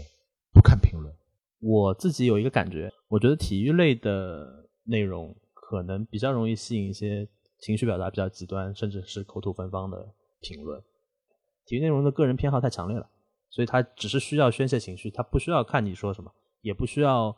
[0.54, 1.14] 不看评论。
[1.60, 7.28] 我自己有一个感觉，我觉得体育类的内容可能比较容易吸引一些
[7.60, 10.14] 情绪表达比较极端，甚至是口吐芬芳的。
[10.44, 10.82] 评论
[11.68, 13.08] 体育内容的个人偏好太强烈了，
[13.52, 17.38] 所以他只是需要宣泄情绪，他不需要看你说什么，也不需要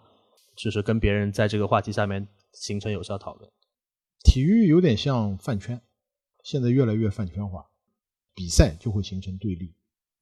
[0.55, 3.51] 就是跟别人在这个话题下面形成有效讨论。
[4.23, 5.81] 体育有点像饭圈，
[6.43, 7.65] 现在越来越饭圈化，
[8.33, 9.73] 比赛就会形成对立，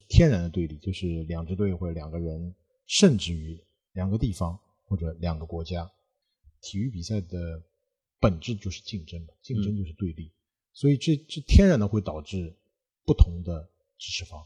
[0.08, 2.54] 天然的对立就是两支队或者两个人，
[2.86, 5.90] 甚至于两个地方或者两个国家。
[6.60, 7.62] 体育比赛的
[8.20, 10.32] 本质就是竞争嘛，竞争就是对立，
[10.72, 12.56] 所以这这天然的会导致。
[13.04, 13.68] 不同的
[13.98, 14.40] 支持方，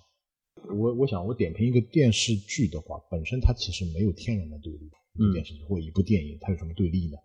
[0.74, 4.90] 我我想我点评一个电视剧的话，本身它其实没有天然的对立。
[5.16, 7.16] 一部电视剧或一部电影，它有什么对立呢？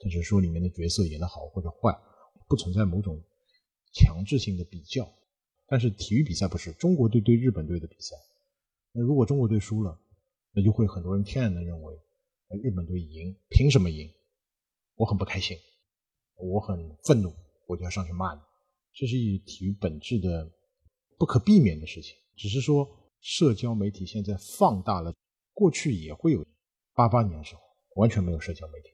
[0.00, 1.96] 它只是说里面的角色演得好或者坏，
[2.48, 3.22] 不存在某种
[3.92, 5.08] 强制性的比较。
[5.68, 8.16] 但是体育比赛不是中国队对日本队的比赛，
[8.90, 9.96] 那如果中国队输了，
[10.52, 11.94] 那就会很多人天然的认为，
[12.62, 14.10] 日本队赢，凭什么赢？
[14.96, 15.56] 我很不开心，
[16.36, 17.32] 我很愤怒，
[17.68, 18.40] 我就要上去骂你。
[18.92, 20.50] 这是一体育本质的。
[21.18, 22.86] 不可避免的事情，只是说
[23.22, 25.14] 社交媒体现在放大了，
[25.54, 26.46] 过去也会有。
[26.96, 27.60] 八八年的时候
[27.96, 28.88] 完全没有社交媒体，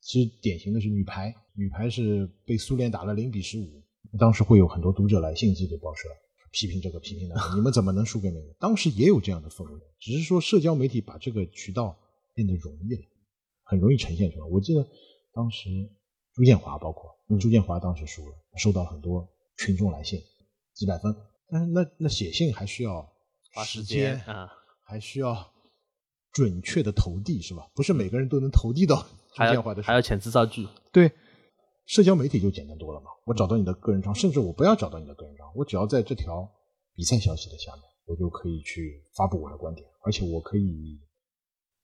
[0.00, 3.82] 其实典型的是女排，女排是被苏联打了零比十五，
[4.18, 6.08] 当时会有很多读者来信寄给报社，
[6.50, 8.54] 批评这个批评那个，你们怎么能输给那个？
[8.58, 11.96] 当时也有这样的氛围，只是说社交媒体把这个渠道
[12.34, 13.02] 变得容易了，
[13.64, 14.46] 很容易呈现出来。
[14.46, 14.86] 我记得
[15.34, 15.68] 当时
[16.34, 20.18] 朱建华，包括朱建华当时输了，收到很多群众来信，
[20.72, 21.14] 几百分。
[21.50, 23.06] 但是那那写信还需要
[23.52, 24.50] 花时间啊，
[24.86, 25.34] 还需要
[26.32, 27.70] 准确的投递是吧？
[27.74, 30.66] 不是每个人都能投递到电话的，还要遣词造句。
[30.90, 31.10] 对，
[31.86, 33.06] 社交媒体就简单多了嘛。
[33.26, 36.50] 我找到你的个人账，甚至我不要找到你的个人账，我只要在这条
[36.94, 40.98] 比赛消息的下面，我就可以去发布我的观点，而且我可以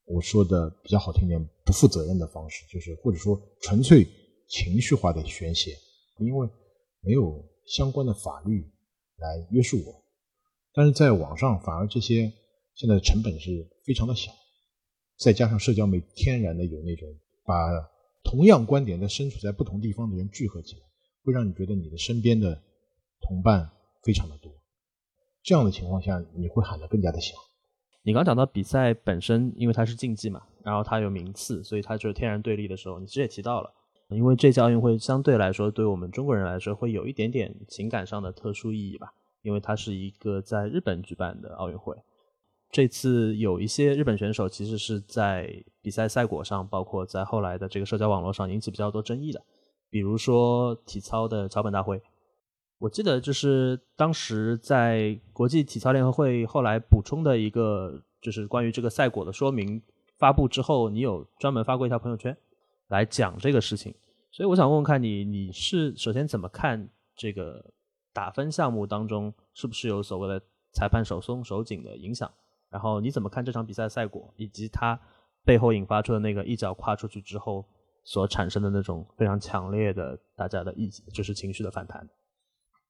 [0.06, 4.06] 我说的比较好听点，不负责任的方式，就是或者说纯粹
[4.48, 5.76] 情绪化的宣泄，
[6.18, 6.48] 因为
[7.02, 8.70] 没有相关的法律。
[9.20, 10.04] 来约束我，
[10.72, 12.32] 但是在网上反而这些
[12.76, 14.30] 现在的成本是非常的小，
[15.16, 17.08] 再加上社交媒体天然的有那种
[17.46, 17.54] 把
[18.22, 20.82] 同样观点的身处在不同地方的人聚合起来，
[21.24, 22.62] 会让你觉得你的身边的
[23.22, 23.70] 同伴
[24.02, 24.52] 非常的多。
[25.42, 27.34] 这样的情况下，你会喊得更加的响。
[28.02, 33.72] 你刚讲到比赛本身，因为它是竞技嘛，然后它有名次，所以它就是天然对立的时候，你其实也提到了。
[34.10, 39.14] 因为这届奥运会相对来说，对我们中国人来说会有一点点情感上的特殊意义吧。
[39.40, 41.96] 因为它是一个在日本举办的奥运会，
[42.70, 49.42] 这次有一些日本选手其实是在比赛赛果上，包括在后来的这个社交网络上引起比较多争议的。
[49.90, 52.00] 比如说体操的桥本大辉，
[52.78, 59.82] 我记得就是当时在国际体操联合会后来补充的一个，就是关于这个赛果的说明
[60.18, 62.36] 发布之后，你有专门发过一条朋友圈。
[62.88, 63.94] 来讲这个事情，
[64.30, 67.62] 所以我想问问看你，你是首先怎么看这个
[68.14, 72.30] 打分项目当中是不是有所谓的裁判手松手紧的影响？
[72.70, 75.00] 然后你怎么看这场比赛赛果，以及他
[75.44, 77.64] 背后引发出的那个一脚跨出去之后
[78.04, 82.08] 所产生的那种非常强烈的大家的意就是情绪的反弹？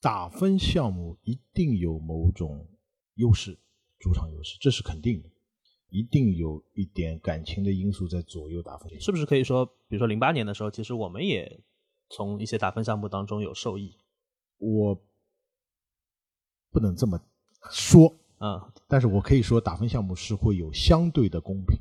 [0.00, 2.66] 打分项目一定有某种
[3.14, 3.58] 优势，
[3.98, 5.28] 主场优势，这是肯定的。
[5.90, 11.60] 一定有一点感情的因素在左右打分，是不是可以说，比如说零八年的时候，其实我们也
[12.10, 13.96] 从一些打分项目当中有受益。
[14.58, 14.94] 我
[16.70, 17.18] 不能这么
[17.70, 21.78] 说啊，但是我可以说打分项目是会有相对的公平，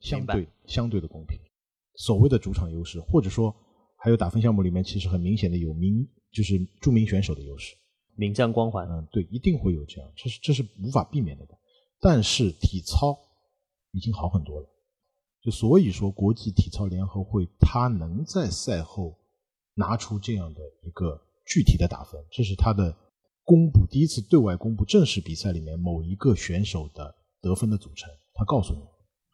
[0.00, 1.38] 相对相对的公平。
[1.96, 3.54] 所谓的主场优势，或者说
[3.96, 7.76] 还有打分项目里面其实很明显的有名，就是著名选手的优势，
[8.16, 8.88] 名将光环。
[8.88, 11.46] 嗯，对，一定会有这样，这是这是无法避免的。
[12.00, 13.18] 但是体操。
[13.92, 14.68] 已经好很多了，
[15.42, 19.18] 就所以说，国际体操联合会它能在赛后
[19.72, 22.94] 拿出这样的一个具体的打分，这是它的
[23.48, 28.80] 公布第一次对外公布正式比赛里面某一个选手的得分的组成，他告诉你，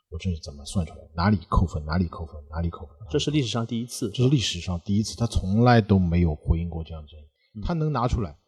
[0.08, 8.38] 我这是怎么算出来，哪里扣分，哪里扣分，哪里扣分，这是历史上第一次，这是历史上第一次，他从来都没有回应过这样的争议，他能拿出来，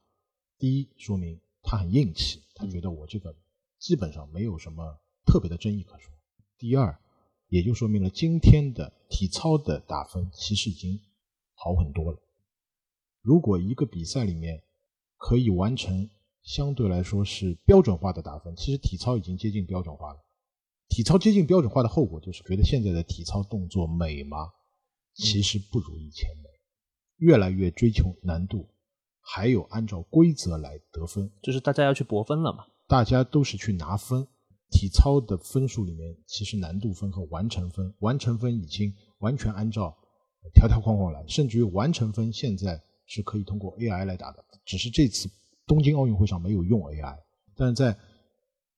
[0.56, 3.34] 第一说明他很硬气，他觉得我这个
[3.80, 6.12] 基本上没有什么特别的争议可说，
[6.56, 6.96] 第二。
[7.48, 11.00] 也就说明了今天的体操的打分其实已经
[11.54, 12.18] 好很多了。
[13.22, 14.64] 如果一个比赛里面
[15.16, 16.08] 可以完成
[16.42, 20.20] 相对来说是标准化的打分，其实体操已经接近标准化了。
[20.88, 24.52] 体操接近标准化的后果就是觉得现在的体操动作美吗？
[25.14, 26.48] 其实不如以前美，
[27.16, 28.68] 越来越追求难度，
[29.20, 32.66] 还有按照规则来得分，就是大家要去博分了嘛。
[32.86, 34.26] 大家都是去拿分。
[34.68, 39.96] 体操的分数里面，其实难度分和完成分，完成分已经完全按照
[40.52, 45.30] 条条框框来，甚至于完成分现在是可以通过 AI 来打的，只是这次
[45.66, 47.18] 东京奥运会上没有用 AI，
[47.54, 47.96] 但是在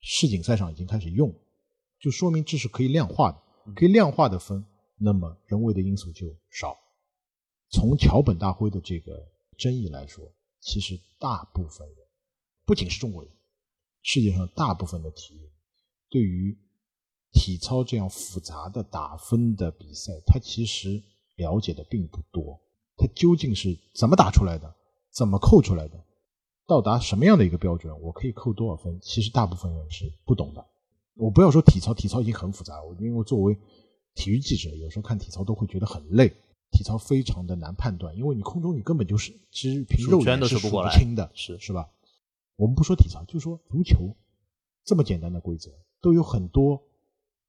[0.01, 1.35] 世锦赛上已经开始用，
[1.99, 4.65] 就说明这是可以量化的，可以量化的分，
[4.97, 6.77] 那么人为的因素就少。
[7.71, 11.97] 从桥本大辉的这个争议来说，其实大部分人，
[12.65, 13.33] 不仅是中国人，
[14.03, 15.51] 世界上大部分的体育。
[16.09, 16.57] 对于
[17.33, 21.03] 体操这样复杂的打分的比赛，他其实
[21.37, 22.59] 了解的并不多。
[22.99, 24.75] 他究竟是怎么打出来的？
[25.11, 26.05] 怎么扣出来的？
[26.67, 27.99] 到达什么样的一个标准？
[28.03, 29.01] 我可以扣多少分？
[29.01, 30.67] 其实大部分人是不懂的。
[31.15, 32.83] 我不要说体操，体操已经很复杂。
[32.83, 33.57] 我因为作为
[34.15, 36.29] 体育记者，有时候看体操都会觉得很累。
[36.71, 41.89] 体操非常的难判断，因为你空中你根本就是其实凭肉眼是数不清的，是是吧？
[42.57, 44.15] 我们不说体操，就说足球
[44.85, 45.71] 这么简单的规则。
[46.01, 46.81] 都有很多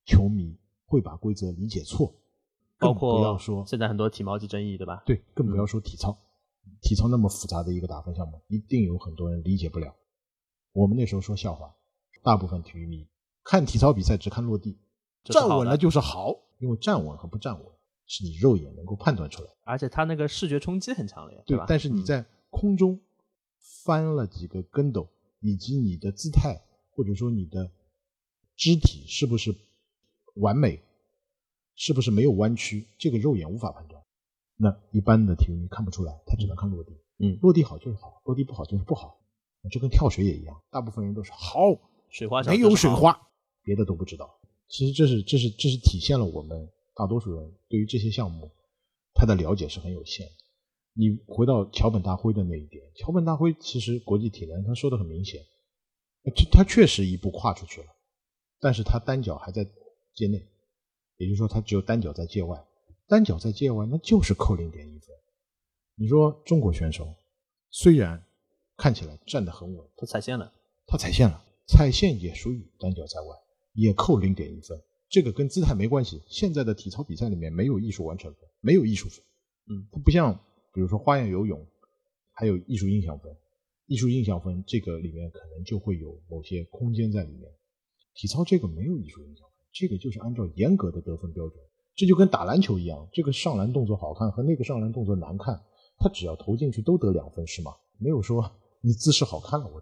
[0.05, 2.15] 球迷会把规则理解错，
[2.79, 5.03] 包括不要说现在很多体毛级争议，对吧？
[5.05, 6.17] 对，更不要说体操，
[6.81, 9.93] 体操那么复杂的一个打分项目，一定有很多人理解不了。
[10.71, 11.75] 我们那时候说笑话，
[12.23, 13.07] 大部分体育迷
[13.43, 14.79] 看体操比赛只看落地，
[15.23, 17.65] 站稳了就是好，因为站稳和不站稳
[18.05, 21.65] 是你肉眼能够判断出来，而且它那个视觉冲击很强烈，对吧？
[21.67, 22.99] 但是你在空中
[23.83, 25.09] 翻了几个跟斗，
[25.41, 26.61] 以及你的姿态
[26.91, 27.71] 或者说你的。
[28.61, 29.55] 肢体是不是
[30.35, 30.83] 完美？
[31.79, 32.85] 是不是没有弯曲？
[32.97, 34.03] 这个肉眼无法判断。
[34.57, 36.91] 那一般的体育迷看不出来，他只能看落地。
[37.19, 39.17] 嗯，落地好就是好，落地不好就是不好。
[39.71, 41.59] 就跟跳水也一样，大部分人都是好
[42.09, 43.17] 水花，没有水花，
[43.63, 44.29] 别的都不知道。
[44.67, 48.51] 其实这是这是这是体现了我们大多数人对于这些项目
[49.13, 50.33] 他的了解是很有限的。
[50.93, 55.41] 你回到桥本大辉的那一点，桥本大辉其实国际体联他说的很明显，
[56.51, 57.87] 他确实一步跨出去了。
[58.59, 59.65] 但是他单脚还在
[60.13, 60.45] 界内，
[61.19, 62.57] 也就是说他只有单脚在界外，
[63.05, 65.09] 单脚在界外那就是扣零点一分。
[65.95, 67.13] 你说中国选手
[67.69, 68.23] 虽然
[68.77, 70.53] 看起来站得很稳，他踩线了，
[70.87, 73.35] 他踩线了，踩线也属于单脚在外，
[73.73, 74.81] 也扣零点一分。
[75.09, 76.21] 这个跟姿态没关系。
[76.29, 79.19] 现在的体操比赛里面没有艺术完成分，没有艺术分。
[79.67, 80.33] 嗯，它不像
[80.73, 81.67] 比如说花样游泳，
[82.31, 83.35] 还有艺术印象分。
[83.87, 87.51] 艺术印象分这个里面可能就会有某些空间在里面。
[88.13, 91.59] 体操这个没有艺术影响，这个就是按照严格的得分标准，
[91.95, 95.59] 这就跟打篮球一样，这个上篮动作好看和那个上篮动作难看，
[95.97, 97.71] 他只要投进去都得两分是吗？
[97.97, 98.43] 没有说
[98.81, 99.81] 你姿势好看了我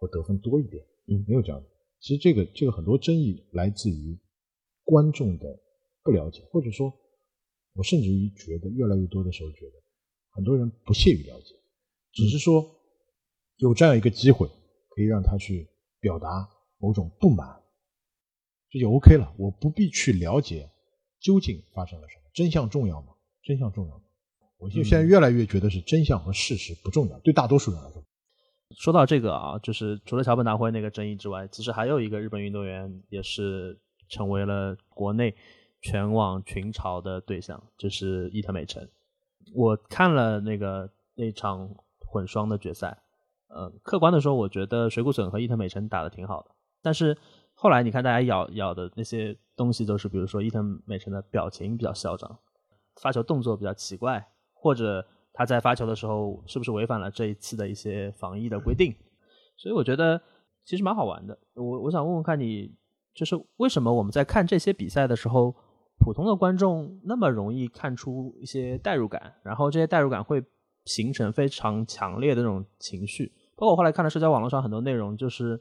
[0.00, 1.66] 我得分多一点，嗯，没有这样的。
[2.00, 4.18] 其实这个这个很多争议来自于
[4.84, 5.58] 观众的
[6.02, 6.92] 不了解，或者说，
[7.74, 9.72] 我甚至于觉得越来越多的时候觉得
[10.30, 11.54] 很多人不屑于了解，
[12.12, 12.64] 只是说
[13.56, 14.46] 有这样一个机会
[14.90, 15.68] 可以让他去
[16.00, 17.60] 表达某种不满。
[18.70, 20.70] 这就 OK 了，我不必去了解
[21.20, 23.14] 究竟发生了什么，真相重要吗？
[23.42, 24.02] 真相重要吗？
[24.58, 28.02] 我就现在越来越觉得是真相和事实不重要，对大多数人来说。
[28.76, 35.34] 说到这个啊，就是除了桥本大辉那个争议之外，其实还有一个日本运动员也是成为了国内
[35.82, 38.86] 全网群嘲的对象，就是伊藤美诚。
[39.54, 41.70] 我看了那个那场
[42.00, 42.98] 混双的决赛，
[43.48, 46.50] 呃，客观的说，我觉得水谷隼和伊藤美诚打的挺好的，
[46.82, 47.16] 但是。
[47.58, 52.38] 后来你看，大家咬咬的那些东西都是，比如说伊藤美诚的表情比较嚣张，
[53.00, 58.94] 发球动作比较奇怪，或者他在发球的时候是不是违反了这一次的一些防疫的规定？
[59.56, 60.20] 所以我觉得
[60.66, 61.38] 其实蛮好玩的。
[61.54, 62.74] 我我想问问看你，
[63.14, 65.56] 就是为什么我们在看这些比赛的时候，
[65.98, 70.44] 普通的观众那么容易看出一些代入感，然后这些代入感会
[70.84, 73.32] 形成非常强烈的那种情绪。
[73.56, 75.58] 包括我后来看了社交网络上很多内容，就是。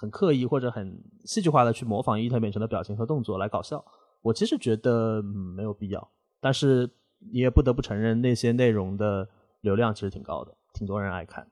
[0.00, 3.84] 很刻意或者很戏剧化的去模仿伊藤美诚的表情和动作来搞笑，
[4.22, 5.24] 我其实觉得、嗯、
[5.54, 9.28] 没有必要，但是你也不得不承认那些内容的
[9.60, 11.46] 流量其实挺高的，挺多人爱看。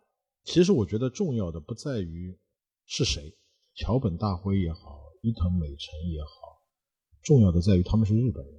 [0.45, 2.35] 其实我觉得重要的不在于
[2.87, 3.37] 是谁，
[3.75, 6.63] 桥本大辉也好，伊藤美诚也好，
[7.23, 8.55] 重要的在于他们是日本人。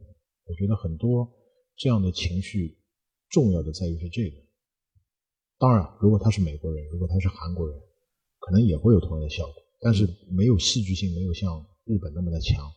[0.46, 1.28] 我觉得很多
[1.76, 2.78] 这样的情绪，
[3.28, 4.38] 重要的在于是这个。
[5.58, 7.76] 当然，如果他是美国人，如果他是韩国人，
[8.38, 12.70] 可能也会有同样的效果，但是没有戏剧性，没有像日本那么的强。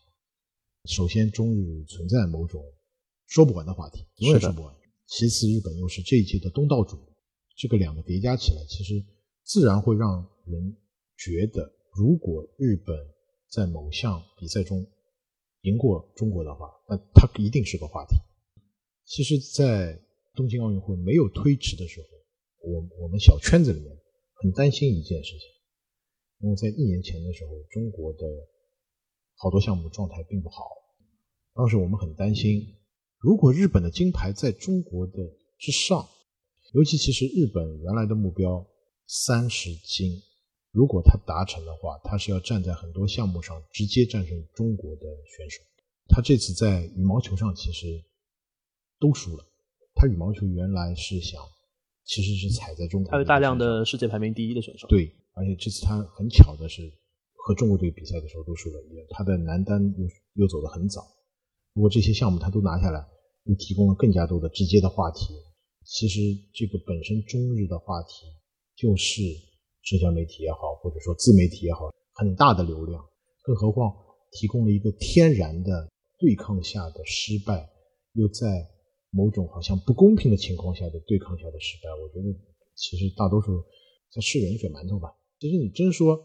[0.84, 2.62] 首先，中日存在某种
[3.26, 4.74] 说不完的话题，永远说不完。
[5.07, 6.98] 其次，日本又是这一届的东道主，
[7.57, 9.05] 这个两个叠加起来，其实
[9.44, 10.76] 自然会让人
[11.16, 12.96] 觉得，如果日本
[13.50, 14.86] 在某项比赛中
[15.62, 18.16] 赢过中国的话，那它一定是个话题。
[19.05, 20.00] 其实，在
[20.34, 22.07] 东京奥运会没有推迟的时候，
[22.70, 23.96] 我我们小圈子里面
[24.34, 25.40] 很担心一件事情，
[26.43, 28.26] 因为在一年前的时候，中国的
[29.36, 30.64] 好多项目状态并不好，
[31.55, 32.74] 当时我们很担心，
[33.18, 35.12] 如果日本的金牌在中国的
[35.59, 36.05] 之上，
[36.72, 38.66] 尤其其实日本原来的目标
[39.07, 40.20] 三十金，
[40.72, 45.03] 如果他达成的话，他是要站在很多项目上直接战胜中国的
[45.36, 45.62] 选手。
[46.09, 48.05] 他这次在羽毛球上其实
[48.99, 49.45] 都输了，
[49.95, 51.40] 他羽毛球原来是想
[52.05, 56.92] 其实是踩在中国，还有大量的世界排名第一的选手。，对，而且这次他很巧的是
[57.34, 60.07] 和中国队比赛的时候都输了，也他的男单又
[60.42, 61.03] 又走得很早。
[61.74, 63.07] 如果这些项目他都拿下来，
[63.44, 65.34] 又提供了更加多的直接的话题。
[65.84, 66.20] 其实
[66.53, 68.26] 这个本身中日的话题
[68.76, 69.22] 就是
[69.82, 73.05] 社交媒体也好，或者说自媒体也好，很大的流量，
[73.42, 73.92] 更何况
[74.30, 75.88] 提供了一个天然的
[76.18, 77.68] 对抗下的失败，
[78.12, 78.68] 又在
[79.13, 82.35] 某种好像不公平的情况下的对抗下的失败，我觉得
[82.75, 83.63] 其实大多数
[84.11, 85.13] 在吃人血馒头吧。
[85.39, 86.19] 其实你真说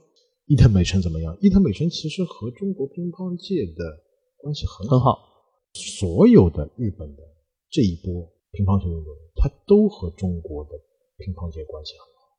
[0.45, 1.37] 伊藤美诚怎么样？
[1.41, 3.83] 伊藤美诚其实和中国乒乓界的
[4.37, 5.19] 关系很很好。
[5.73, 7.21] 所有的日本的
[7.69, 10.71] 这一波乒乓球运动员，他都和中国的
[11.17, 12.31] 乒乓界关系很好。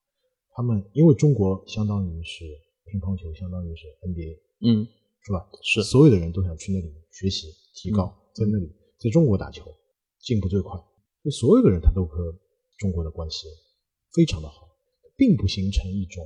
[0.57, 2.45] 他们因为中国相当于是
[2.87, 4.89] 乒乓球，相当于是 NBA，嗯，
[5.21, 5.47] 是吧？
[5.63, 9.65] 是所有的人都想去那里学习、提高，在那里在中国打球
[10.21, 10.73] 进步最快，
[11.23, 12.35] 所以所有的人他都和
[12.77, 13.47] 中国的关系
[14.13, 14.69] 非常的好，
[15.17, 16.25] 并不形成一种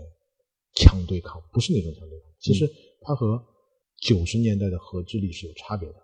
[0.74, 2.30] 强对抗，不是那种强对抗。
[2.40, 2.68] 其实
[3.00, 3.42] 它和
[4.00, 5.94] 九十年代的和智力是有差别的。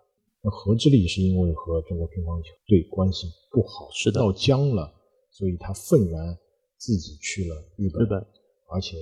[0.41, 4.93] 那和智力是因为和中国乒乓球队关系不好，是的闹僵了，
[5.31, 6.37] 所以他愤然
[6.77, 8.03] 自己去了日本。
[8.03, 8.25] 日本
[8.71, 8.95] 而且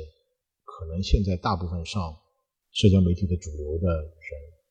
[0.63, 2.17] 可能现在大部分上
[2.71, 4.07] 社交媒体的主流的人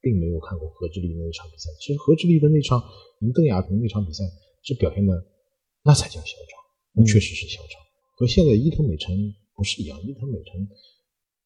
[0.07, 1.69] 并没有看过何智利那一场比赛。
[1.81, 2.81] 其实何智丽的那场
[3.23, 4.23] 赢邓亚萍那场比赛，
[4.63, 5.13] 是表现的
[5.83, 6.55] 那才叫嚣张，
[6.93, 7.83] 那确实是嚣张。
[8.15, 10.69] 和现在伊藤美诚不是一样，伊藤美诚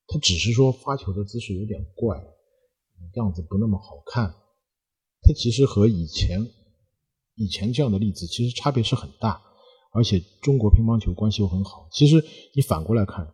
[0.08, 2.22] 他只是说发球的姿势有点怪，
[3.14, 4.34] 样子不那么好看。
[5.22, 6.46] 他其实和以前
[7.36, 9.40] 以前这样的例子其实差别是很大，
[9.94, 11.88] 而且中国乒乓球关系又很好。
[11.92, 12.22] 其实
[12.54, 13.32] 你反过来看，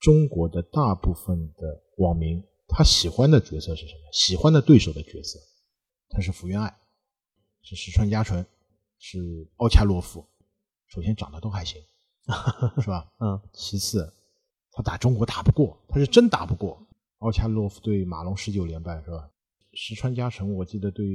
[0.00, 4.00] 中国的大部分的网民他喜欢的角色是什么？
[4.12, 5.38] 喜欢的对手的角色，
[6.08, 6.76] 他是福原爱，
[7.62, 8.44] 是石川佳纯，
[8.98, 10.24] 是奥恰洛夫。
[10.88, 11.80] 首先长得都还行，
[12.80, 13.12] 是吧？
[13.20, 14.12] 嗯，其次，
[14.72, 16.80] 他打中国打不过，他是真打不过。
[17.18, 19.30] 奥恰洛夫对马龙十九连败是吧？
[19.72, 21.06] 石川佳纯我记得对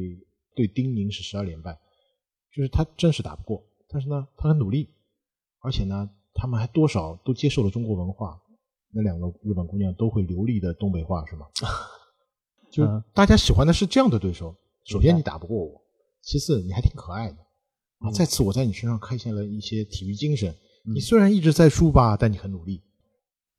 [0.55, 1.79] 对丁宁是十二连败，
[2.53, 3.63] 就是他真是打不过。
[3.87, 4.89] 但是呢，他很努力，
[5.59, 8.41] 而且呢，他们还多少都接受了中国文化。
[8.93, 11.45] 那两个日本姑娘都会流利的东北话是吗？
[12.71, 14.55] 就嗯大家喜欢的是这样的对手。
[14.85, 15.81] 首先你打不过我，
[16.21, 17.37] 其次你还挺可爱的
[17.99, 20.51] 啊，嗯再次我在你身上看见了一些体育精神。
[20.85, 22.81] 嗯你虽然一直在输吧，但你很努力。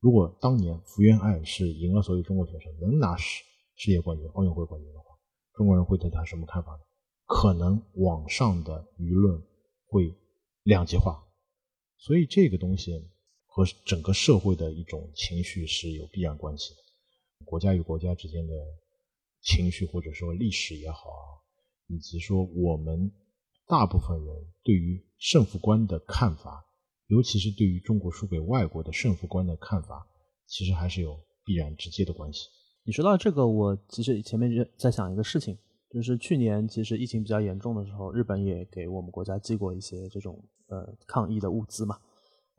[0.01, 3.45] 如果当年福原爱是赢了所有中国选手，能拿世
[3.77, 5.05] 世界冠军、奥运会冠军的话，
[5.55, 6.79] 中国人会对他什么看法呢？
[7.27, 9.41] 可能网上的舆论
[9.87, 10.13] 会
[10.65, 11.23] 两极化，
[11.97, 12.93] 所以这个东西
[13.55, 16.81] 和整个社会的一种情绪是有必然关系的。
[17.45, 18.55] 国家与国家之间的
[19.43, 21.37] 情绪，或者说历史也好啊，
[21.87, 23.13] 以及说我们
[23.67, 26.65] 大部分人对于胜负观的看法，
[27.09, 30.07] 尤其是对于中国输给外国的胜负观的看法，
[30.47, 32.49] 其实还是有必然直接的关系。
[32.85, 35.59] 你说到这个，我其实前面就在想一个事情，
[35.91, 42.01] 就是去年其实疫情比较严重的时候，日本也给我们国家寄过一些这种呃抗疫的物资嘛。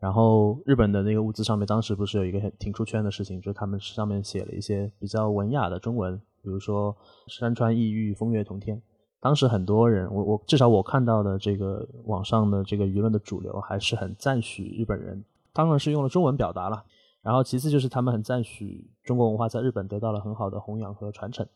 [0.04, 6.94] 然后日本的那个物资上面，当时不是有一个很挺出圈的事情，就是他们上面写了一些比较文雅的中文，比如说
[7.26, 8.82] “山川异域，风月同天”。
[9.18, 15.24] 当时很多人，我我至少我看到的这个网上的这个舆论的主流还是很赞许日本人，
[15.54, 16.84] 当然是用了中文表达了。
[17.22, 21.46] 然后其次就是他们很赞许中国文化在日本得到了很好的弘扬和传承。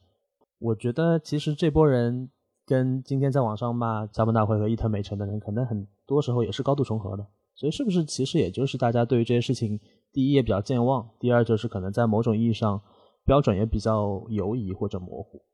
[0.58, 2.30] 我觉得其实这波人
[2.64, 7.26] 跟今天在网上骂加盟大会和伊藤美诚的人，可能很多时候也是高度重合的。
[7.58, 9.80] 所以是不是其实也就是大家对于这些事情，
[10.12, 12.80] 第一也比较健忘，第二就是可能在某种意义上
[13.24, 15.44] 标准也比较犹疑或者模糊。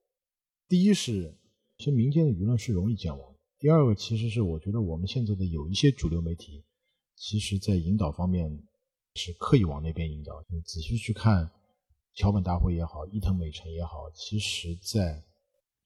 [0.68, 1.34] 第一是，
[1.78, 3.38] 其实民间的舆论是容易健忘的。
[3.59, 6.62] 第二个其实是我觉得我们现在的有一些主流媒体，
[7.16, 8.50] 其实在引导方面
[9.14, 10.44] 是刻意往那边引导。
[10.50, 11.50] 你仔细去看
[12.16, 15.24] 桥本大会也好，伊藤美诚也好，其实在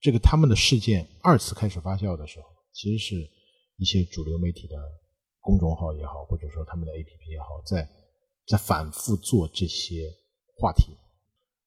[0.01, 3.29] 这个他们的事件二次开始发酵的时候，其实是
[3.77, 4.75] 一些主流媒体的。
[5.49, 7.89] 公众号也好，或者说他们的 APP 也好，在
[8.45, 10.15] 在反复做这些
[10.55, 10.95] 话题，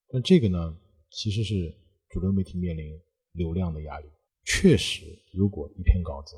[0.09, 0.79] 但这个呢，
[1.11, 1.75] 其实是
[2.09, 2.97] 主流媒体面临
[3.33, 4.09] 流量的压力。
[4.45, 6.37] 确实，如果一篇稿子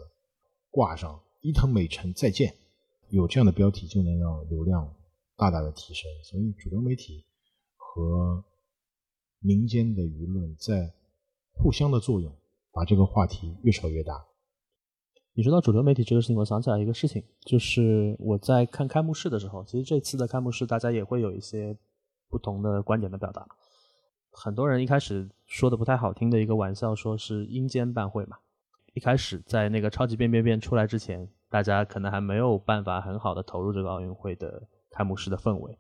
[0.71, 2.55] 挂上“伊藤美诚再见”，
[3.13, 4.91] 有这样的标题，就能让流量
[5.37, 6.11] 大大的提升。
[6.23, 7.27] 所以，主流媒体
[7.77, 8.43] 和
[9.41, 10.95] 民间的舆论在
[11.53, 12.35] 互相的作用，
[12.73, 14.25] 把这个话题越炒越大。
[15.37, 21.77] 你说到主流媒体这个事情，我想起来一个事情，就是我在看开幕式的时候，其实这次的开幕式大家也会有一些
[22.31, 23.45] 不同的观点的表达。
[24.31, 28.37] 很多人一开始说的不太好听的一个玩笑，说是阴间办会嘛。
[28.93, 35.77] 一开始在那个超级变变变出来之前，大家可能还没有办法很好的投入这个奥运会的开幕式的氛围。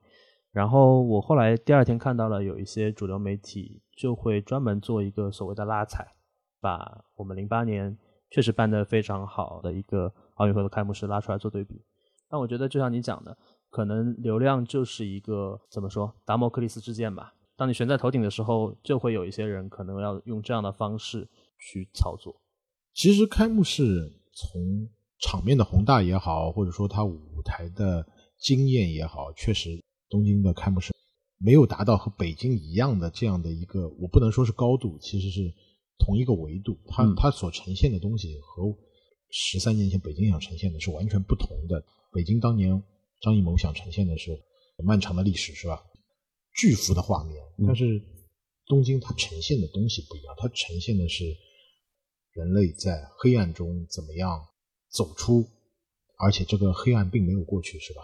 [0.50, 6.16] 然后我后来第二天看到了有一些主流媒体就会专门做一个所谓的拉踩，
[6.60, 7.96] 把我们零八年。
[8.34, 11.80] 确实办得非常好的一个奥运会的开幕式拉出来做对比，
[12.28, 13.38] 但我觉得就像你讲的，
[13.70, 17.32] 可能流量就是一个怎么说达摩克利斯之剑吧。
[17.54, 21.28] 当你悬在头顶的时候，就会有一些人可能要用这样的方式
[21.60, 22.34] 去操作。
[22.92, 24.88] 其实开幕式从
[25.20, 28.04] 场面的宏大也好，或者说它舞台的
[28.36, 30.92] 经验也好，确实东京的开幕式
[31.38, 35.54] 没有达到和北京一样的这样的一个，我不能说是高度，其实是。
[35.98, 38.64] 同一个维度，它它所呈现的东西和
[39.30, 41.84] 十三年前北京想呈现的是完全不同的。
[42.12, 42.82] 北京当年
[43.20, 44.38] 张艺谋想呈现的是
[44.84, 45.82] 漫长的历史，是吧？
[46.56, 48.00] 巨幅的画面，但是
[48.66, 51.24] 东京它呈现的东西不一样，它呈现的是
[52.32, 54.46] 人类在黑暗中怎么样
[54.90, 55.44] 走出，
[56.18, 58.02] 而且这个黑暗并没有过去，是吧？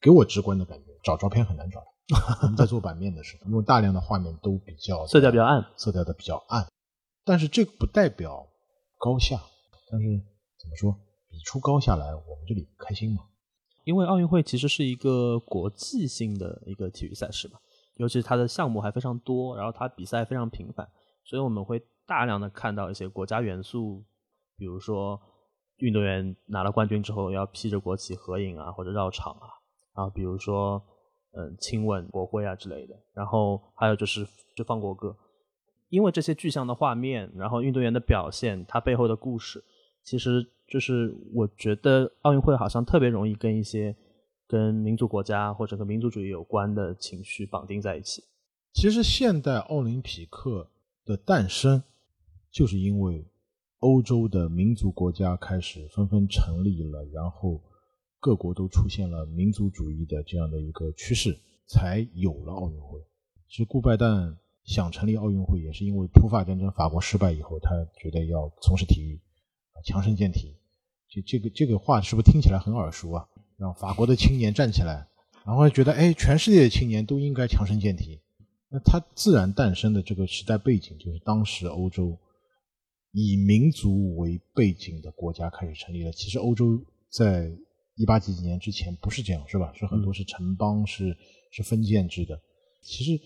[0.00, 1.80] 给我直观的感觉，找照片很难找。
[2.42, 6.66] 我们在做版面的时候， 因为大量的画面都比较色调比较暗，色调的比较暗。
[7.24, 8.48] 但是这不代表
[8.98, 9.40] 高下，
[9.90, 10.06] 但是
[10.58, 10.92] 怎么说，
[11.28, 13.24] 比出高下来，我们这里开心嘛？
[13.84, 17.58] 因为奥运会其实是一个国际性的一个体育赛事嘛，
[17.96, 20.88] 尤其是它的项目还非常多，然后它比赛非常频繁，
[21.24, 24.04] 所以我们会大量的看到一些国家元素，
[24.56, 25.20] 比如说
[25.78, 29.48] 运动员拿了冠军之后要披着国旗合影啊，或者绕场啊，
[29.96, 30.80] 然后比如说
[31.36, 35.16] 嗯亲吻国徽啊之类的，然后还有就是就放国歌。
[35.92, 39.62] 因为这些具象的画面，然后运动员的表现，他背后的故事，
[40.02, 43.94] 其实就是我觉得奥运会好像特别容易跟一些
[44.48, 48.24] 跟民族国家或者跟民族主义有关的情绪绑定在一起。
[48.72, 50.70] 其实现代奥林匹克
[51.04, 51.82] 的诞生，
[52.50, 53.26] 就是因为
[53.80, 57.60] 欧洲的民族国家开始纷纷成立了，然后
[58.18, 62.98] 各国都出现了民族主义的这样的一个趋势，才有了奥运会。
[63.46, 64.38] 其实顾拜旦。
[64.64, 69.20] 想成立奥运会，也是因为普法战争法国失败以后，他觉得要从事体育，
[69.72, 70.54] 啊，强身健体。
[71.08, 73.26] 这这个这个话是不是听起来很耳熟啊？
[73.56, 75.08] 让法国的青年站起来，
[75.44, 78.20] 然后觉得哎，全世界的青年都应该强身健体。
[78.68, 82.16] 那它自然诞生的这个时代背景，就是当时欧洲
[83.10, 86.12] 以民族为背景的国家开始成立了。
[86.12, 87.50] 其实欧洲在
[87.96, 89.72] 一八几几年之前不是这样，是吧？
[89.74, 91.16] 是很多是城邦，是
[91.50, 92.40] 是封建制的。
[92.80, 93.20] 其实。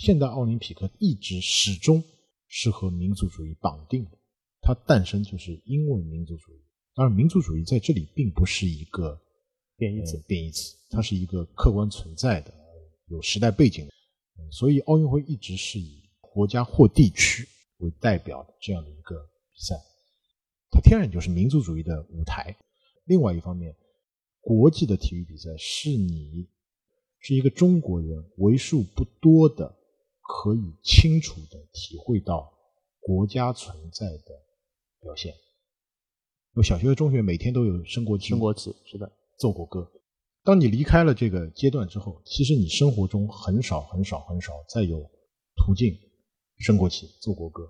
[0.00, 2.02] 现代奥林匹克一直始终
[2.48, 4.16] 是和民族主义绑定的，
[4.62, 6.60] 它诞生就是因为民族主义。
[6.94, 9.20] 当然，民族主义在这里并不是一个
[9.76, 12.54] 贬义词，贬义词，它是一个客观存在的、
[13.08, 13.92] 有时代背景的。
[14.50, 17.46] 所以，奥运会一直是以国家或地区
[17.80, 19.16] 为代表的这样的一个
[19.52, 19.76] 比赛，
[20.70, 22.56] 它天然就是民族主义的舞台。
[23.04, 23.76] 另外一方面，
[24.40, 26.48] 国际的体育比赛是你
[27.18, 29.76] 是一个中国人为数不多的。
[30.32, 32.56] 可以清楚的体会到
[33.00, 34.42] 国家存在的
[35.00, 35.34] 表现。
[36.54, 39.90] 有小学和中学每天都有升国旗，升国旗是的，奏国歌。
[40.44, 45.02] 当你离开了这个阶段之后，其实你生活中很少很少很少再有
[45.56, 45.98] 途径
[46.58, 47.68] 升国旗、奏国歌。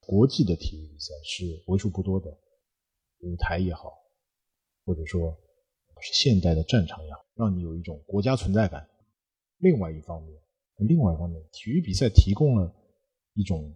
[0.00, 2.30] 国际的体育比赛是为数不多的
[3.20, 3.92] 舞台也好，
[4.84, 5.36] 或者说
[6.00, 8.88] 是现代的战场也好，让你有一种国家存在感。
[9.58, 10.45] 另外一方面。
[10.84, 12.74] 另外一方面，体育比赛提供了
[13.34, 13.74] 一种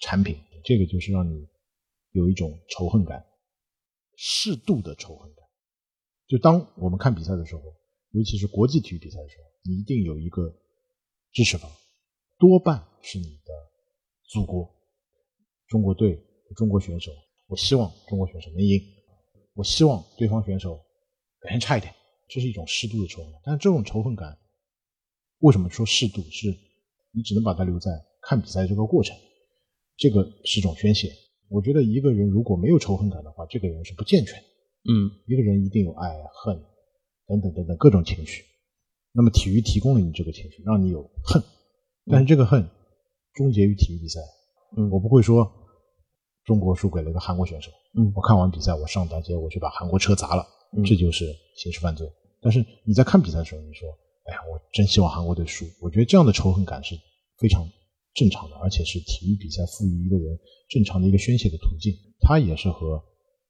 [0.00, 1.48] 产品，这个就是让你
[2.12, 3.24] 有一种仇恨感，
[4.16, 5.44] 适度的仇恨感。
[6.26, 7.62] 就当我们看比赛的时候，
[8.10, 10.54] 尤其是国际体育比赛的时候，你一定有一个
[11.32, 11.70] 支持方，
[12.38, 13.52] 多半是你的
[14.28, 14.72] 祖国、
[15.66, 16.18] 中国队、
[16.56, 17.10] 中国选手。
[17.46, 18.80] 我希望中国选手能赢，
[19.52, 20.76] 我希望对方选手
[21.40, 21.92] 表现差一点，
[22.28, 23.32] 这是一种适度的仇恨。
[23.42, 24.38] 但这种仇恨感，
[25.44, 26.22] 为什么说适度？
[26.30, 26.48] 是
[27.12, 27.90] 你只能把它留在
[28.22, 29.14] 看比赛这个过程，
[29.94, 31.12] 这个是种宣泄。
[31.50, 34.44] 我觉得一个人如果没有仇恨感的话，这个人是不健全的。
[34.86, 36.56] 嗯一个人一定有爱、恨
[37.26, 38.42] 等等等等各种情绪。
[39.12, 41.42] 那么体育提供了你这个情绪，让你有恨，
[42.06, 42.66] 但是这个恨
[43.34, 44.20] 终结于体育比赛。
[44.78, 45.46] 嗯我不会说
[46.44, 52.10] 中国输给了一个韩国选手，嗯我看完比赛我上大街我去把韩国车砸了，嗯这就是刑事犯罪。
[52.40, 53.88] 但是你在看比赛的时候，你说，
[54.24, 56.98] 哎呀，我真希望韩国队输，我觉得这样的仇恨感是
[57.38, 57.68] 非常
[58.14, 63.02] 正常的，而且是体育比赛赋予一个人正常的一个宣泄的途径，它也是和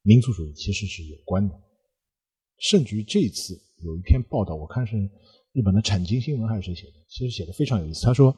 [0.02, 1.54] 民族主义其实是有关的。
[2.58, 4.96] 甚至于这一次有一篇报道，我看是
[5.52, 8.04] 日本的产经新闻还是谁写的，其实写的非常有意思。
[8.04, 8.36] 他说，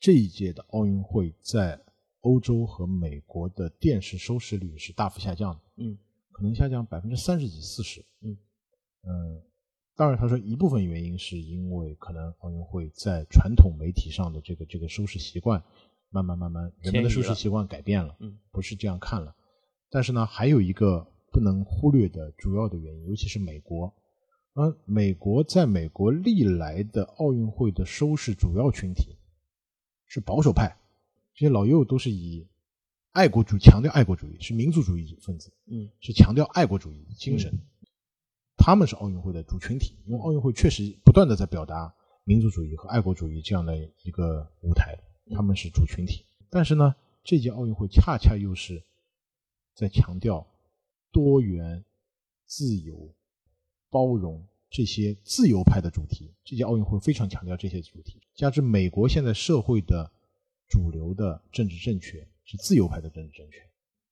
[0.00, 1.80] 这一届的奥运会在
[2.20, 5.96] 欧洲和美国的电视收视率是大幅下降的，嗯
[6.32, 8.00] 可能下降百分之三十几、四十。
[8.22, 8.36] 嗯
[9.02, 9.42] 嗯，
[9.96, 15.62] 当然，他说一部分原因是因为可能奥运会在传统媒体上的这个这个收视习惯，
[16.10, 19.34] 慢慢慢慢人们的收视习惯改变了，嗯不是这样看了。
[19.90, 23.94] 但是呢，还有一个不能忽略的主要的原因，尤其是美国。
[24.56, 29.16] 嗯美国在美国历来的奥运会的收视主要群体
[30.06, 30.76] 是保守派，
[31.34, 32.46] 这些老右都是以
[33.10, 37.52] 爱国主义强调爱国主义，是民族主义分子，嗯是强调爱国主义精神。
[38.56, 41.94] 他们是奥运会的主群体，因为奥运会确实不断的在表达
[42.24, 44.98] 民族主义和爱国主义这样的一个舞台，
[45.34, 46.24] 他们是主群体。
[46.48, 48.82] 但是呢，这届奥运会恰恰又是
[49.74, 50.46] 在强调
[51.12, 51.84] 多元、
[52.46, 53.12] 自由、
[53.90, 56.32] 包容这些自由派的主题。
[56.44, 60.10] 这届奥运会非常强调这些主题，加之美国现在社会的
[60.68, 63.58] 主流的政治正确是自由派的政治正确，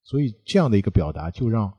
[0.03, 1.72] 所以这样的一个表达就让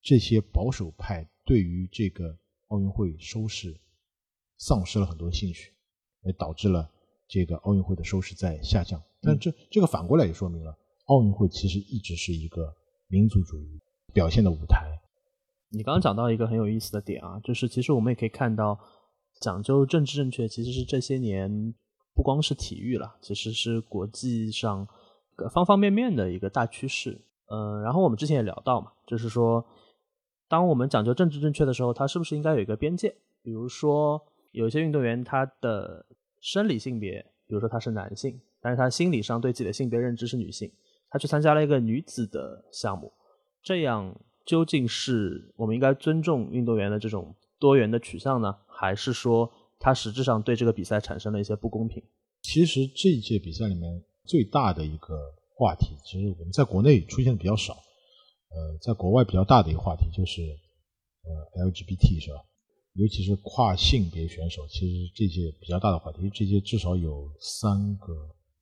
[0.00, 2.38] 这些保守派对于这个
[2.68, 3.76] 奥运会收视
[4.56, 5.72] 丧失了很多兴趣，
[6.22, 6.88] 也导致了
[7.26, 9.02] 这个奥运会的收视在下降。
[9.20, 12.72] 但这这个反过来也说明了，奥运会其实一直是一个
[13.08, 13.80] 民族主义
[14.14, 14.96] 表现的舞台。
[15.70, 18.78] 你刚刚讲到一个很有意思的点啊，就是其实我们也可以看到，
[19.40, 21.74] 讲究政治正确其实是这些年
[22.14, 24.86] 不光是体育了，其实是国际上
[25.38, 27.20] 呃方方面面的一个大趋势。
[27.46, 29.66] 嗯、然后我们之前也聊到嘛，就是说，
[30.50, 33.14] 当我们讲究政治正确的时候，它是不是应该有一个边界？
[33.40, 34.20] 比如说，
[34.50, 36.04] 有一些运动员他的
[36.40, 40.68] 生理性别，比如说他是男性，但是他心理上对自己的性别认知是女性，
[41.08, 43.12] 他去参加了一个女子的项目，
[43.62, 44.12] 这样
[44.44, 49.48] 究竟是我们应该尊重运动员的这种多元的取向呢，还是说
[49.78, 52.02] 他实质上对这个比赛产生了一些不公平？
[52.42, 55.14] 其实这一届比赛里面最大的一个
[55.54, 57.76] 话题，其实我们在国内出现的比较少，
[58.50, 60.42] 呃，在国外比较大的一个话题就是
[61.22, 62.44] 呃 LGBT 是吧？
[62.94, 68.12] 尤其是跨性别选手，其实这些比较大的话题，这些至少有三个、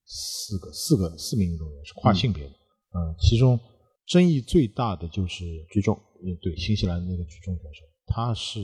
[0.05, 3.59] 四个、四个四名运动员是跨性别的，嗯、其中
[4.07, 8.61] 争议最大的就是举重，呃，对，新西兰那个举重选手，他是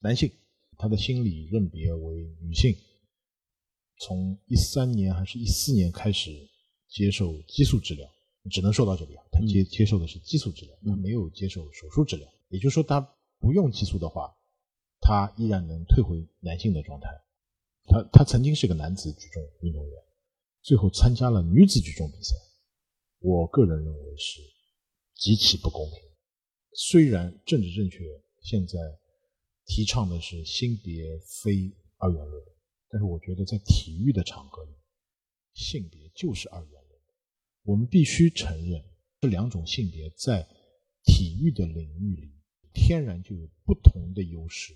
[0.00, 0.30] 男性，
[0.76, 2.76] 他的心理认别为女性，
[4.00, 6.30] 从一三年还是一四年开始
[6.88, 8.06] 接受激素治疗，
[8.50, 13.00] 只能说到这里啊，他接、接受的是激素治疗，他没有接受手术治疗，也就是说他
[13.38, 14.34] 不用激素的话，
[15.00, 17.08] 他依然能退回男性的状态。
[17.86, 20.02] 他他曾经是个男子举重运动员，
[20.62, 22.34] 最后参加了女子举重比赛，
[23.20, 24.40] 我个人认为是
[25.14, 25.98] 极其不公平。
[26.72, 27.98] 虽然政治正确
[28.42, 28.78] 现在
[29.66, 32.44] 提倡的是性别非二元论，
[32.88, 34.72] 但是我觉得在体育的场合里，
[35.54, 36.83] 性别就是二元论。
[37.64, 38.84] 我们必须承认，
[39.20, 40.46] 这两种性别在
[41.02, 42.30] 体育的领域里
[42.74, 44.74] 天然就有不同的优势。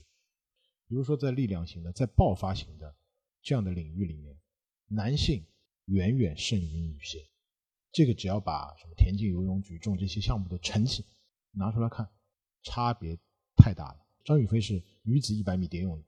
[0.86, 2.96] 比如说，在力量型的、在爆发型的
[3.42, 4.34] 这样的领域里面，
[4.86, 5.44] 男性
[5.84, 7.20] 远远胜于女性。
[7.92, 11.04] 这个只要把什么田径、游泳、举重这些项目的成绩
[11.52, 12.08] 拿出来看，
[12.62, 13.18] 差别
[13.54, 14.06] 太大了。
[14.24, 16.02] 张雨霏是女子一百米蝶泳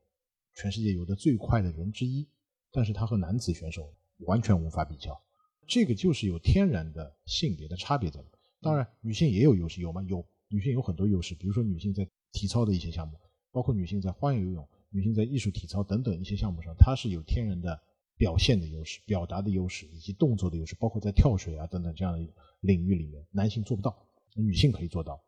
[0.55, 2.27] 全世界游的最快的人之一，
[2.71, 5.23] 但是她和男子选手完全无法比较。
[5.71, 8.21] 这个就是有天然的性别的差别在。
[8.61, 10.03] 当然，女性也有优势，有吗？
[10.03, 13.17] 有，女性有很多优势，比如说女性在体操的一些项目，
[13.53, 17.81] 包括女性在花样游泳、女性在艺术体操等等一些项目上，她是有天然的
[18.17, 22.29] 表现的优势、表达的优势以及动作的优势，包括在跳水啊等等这样的
[22.63, 23.97] 领域里面，男性做不到，
[24.35, 25.23] 女性可以做到。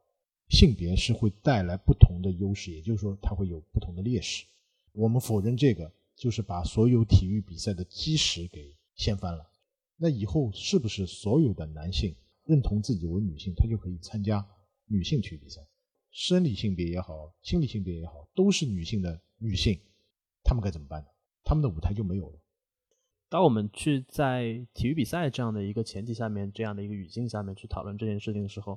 [0.49, 4.45] 性别是会带来不同的优势，也就是说，它会有不同的劣势。
[4.93, 9.49] 我们否认这个，就是把所有体育比赛的基石给掀翻了。
[10.03, 12.13] 那以后是不是所有的男性
[12.45, 14.45] 认同自己为女性，他就可以参加
[14.87, 15.61] 女性体育比赛？
[16.11, 19.79] 生理性别也好，心理性别也好，都是女性的女性，
[20.43, 21.07] 他们该怎么办呢？
[21.45, 22.41] 他们的舞台就没有了。
[23.29, 28.77] 当我们去在体育比赛这样的一个前提下面，这样的一个语境下面去讨论这件事情的时候，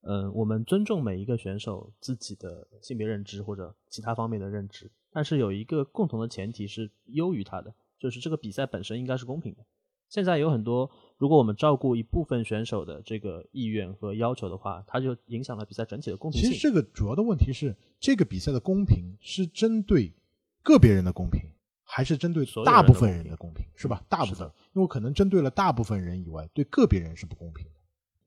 [0.00, 9.64] 嗯，我们尊重每一个选手自己的性别认知或者其他方面的认知，但是有一个共同的前提是优于他的，就是这个比赛本身应该是公平的。
[10.08, 16.50] 现在有很多，如果我们照顾一部分选手的这个意愿和要求的话，它就影响了比赛整体的公平性。
[16.50, 20.12] 其实这个主要的问题是，这个比赛的公平是针对
[20.62, 21.40] 个别人的公平。
[21.86, 24.02] 还是针对大部分人的公平，是吧？
[24.08, 27.72] 大部分，因为可能针对了大部分人以外，对个别人是不公平的。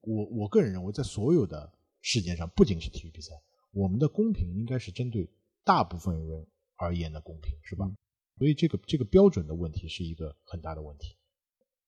[0.01, 1.69] 我我个人认为，在所有的
[1.99, 3.33] 事件上，不仅是体育比赛，
[3.71, 5.27] 我们的公平应该是针对
[5.65, 7.91] 大部分人而言的公平，是吧？
[8.37, 11.16] 所以这个这个标准的问题是一个很大的问题。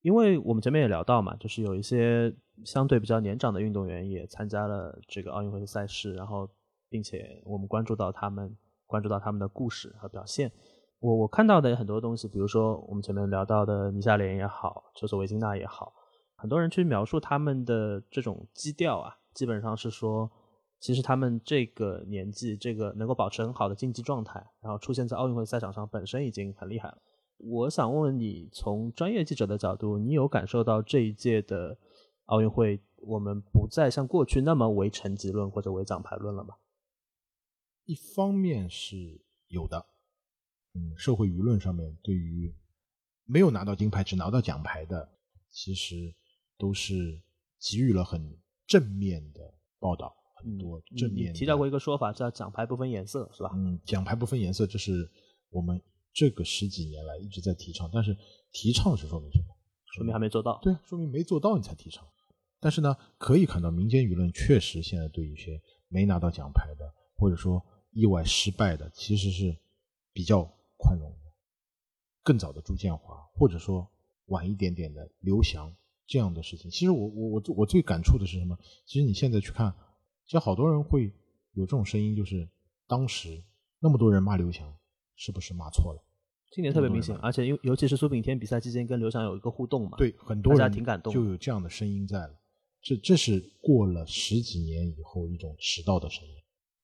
[0.01, 2.33] 因为我们前面也聊到嘛，就是有一些
[2.63, 6.49] 相对比较年长的运动员也参加了这个奥运会的赛事，然后
[6.89, 8.55] 并且我们关注到他们，
[8.87, 10.51] 关注到他们的故事和表现。
[10.99, 15.93] 我我看到的很多东西，比如说我们前面聊到的尼夏莲也好，就是维金娜也好，
[16.35, 20.29] 很多人去描述他们的这种基调啊，基本上是说，
[20.79, 26.97] 其实他们这个年纪，这个能够保持很好的竞技状态，然后出现在奥运会赛场上，本身已经很厉害了。
[27.39, 31.77] 我想问问你，从专业记者的角度，你有感受到这一届的
[32.25, 36.55] 奥运会，我们不再像过去那么唯成绩论或者唯奖牌论了吗？
[37.85, 39.85] 一方面是有的。
[40.75, 42.53] 嗯，社会舆论上面对于
[43.25, 45.09] 没有拿到金牌只拿到奖牌的，
[45.49, 46.13] 其实
[46.57, 47.19] 都是
[47.59, 48.37] 给予了很
[48.67, 51.33] 正面的报道，很多正面。
[51.33, 53.49] 提到过一个说法叫“奖牌不分颜色”，是吧？
[53.55, 55.09] 嗯，奖牌不分颜色，这是
[55.49, 55.81] 我们
[56.13, 58.17] 这个十几年来一直在提倡，但是
[58.51, 59.55] 提倡是说明什么？
[59.93, 60.59] 说明还没做到。
[60.61, 62.07] 对啊，说明没做到你才提倡。
[62.59, 69.57] 但是呢，可以看到民间舆论确实现在对一些没拿到奖牌的，或者说意外失败的，其实是
[70.13, 70.49] 比较。
[70.81, 71.33] 宽容的，
[72.23, 73.85] 更早的朱建华，或者说
[74.27, 75.75] 晚一点点的刘翔
[76.07, 78.57] 这样的事情，其实我我我我最感触的是什么？
[78.85, 79.75] 其实你现在去看，
[80.23, 81.13] 其实好多人会
[81.51, 82.47] 有这种声音，就是
[82.87, 83.43] 当时
[83.79, 84.73] 那么多人骂刘翔，
[85.19, 86.01] 是不是骂错了？
[86.51, 92.39] 今年特别明显，而且尤尤其是苏炳添比赛期间跟刘翔有一个互动嘛，对，很多人挺感动，就有这样的声音在了。
[92.81, 96.33] 这这是过了十几年以后一种迟到的声音。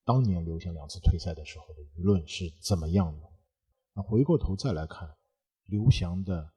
[0.04, 3.26] 当年刘翔两次退赛的时候的舆论是怎么样的？
[3.94, 5.08] 那回过头再来看，
[5.64, 6.52] 刘翔的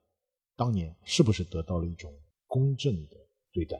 [0.54, 2.14] 当年是不是得到了一种
[2.46, 3.16] 公正的
[3.50, 3.76] 对待？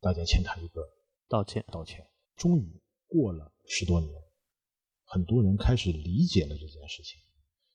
[0.00, 0.82] 大家欠他一个
[1.28, 2.04] 道歉，道歉。
[2.36, 4.12] 终于过了十多年，
[5.04, 7.18] 很多人开始理解了这件事情。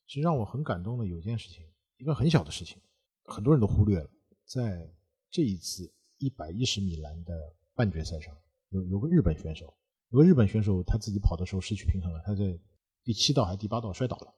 [0.07, 1.65] 其实让我很感动的有件事情，
[1.97, 2.77] 一个很小的事情，
[3.25, 4.09] 很多人都忽略了。
[4.45, 4.87] 在
[5.29, 7.33] 这一次一百一十米栏的
[7.73, 8.35] 半决赛上，
[8.69, 9.73] 有有个日本选手，
[10.09, 12.57] 有个日本选手他自己跑的时候失去平衡了，他在
[13.03, 14.33] 第七道还是第八道摔倒了。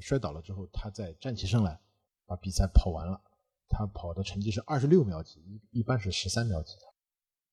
[0.00, 1.80] 摔倒了之后，他再站起身来，
[2.24, 3.20] 把比赛跑完了。
[3.68, 6.82] 他跑的成绩是二十六秒几，一一般是十三秒几的。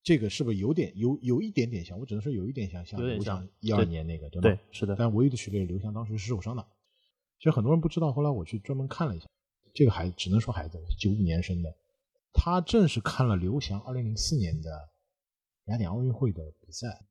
[0.04, 1.98] 这个是不是有点有有一点点像？
[2.00, 4.48] 我只能说有一点像，像刘翔一二年那个，对吧？
[4.48, 4.96] 对，是的。
[4.96, 6.66] 但唯一的区别是刘翔当时是受伤的。
[7.38, 9.28] 其实很多人不知道，后来我去专门看了一下，
[9.74, 11.76] 这个孩子只能说孩子，九五年生的。
[12.34, 14.90] 他正是看了刘翔二零零四年的
[15.66, 17.06] 雅典奥运会的比赛，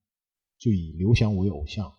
[0.59, 1.93] 就以刘翔为偶像。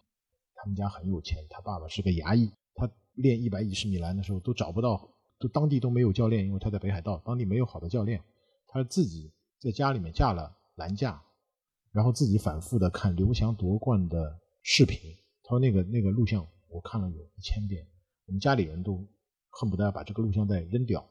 [0.54, 2.52] 他们家很有钱，他爸爸是个牙医。
[2.74, 5.10] 他练一百一十米栏的时候都找不到，
[5.40, 8.22] 都当地都没有教练，因为他在北海道，当地没有好的教练，
[8.68, 11.22] 他自己在家里面架了栏架，
[11.92, 15.00] 然后自己反复的看刘翔夺冠的视频。
[15.44, 17.88] 他说那个那个录像我看了有一千遍，
[18.26, 19.06] 我们家里人都
[19.50, 21.08] 恨不得要把这个录像带扔掉。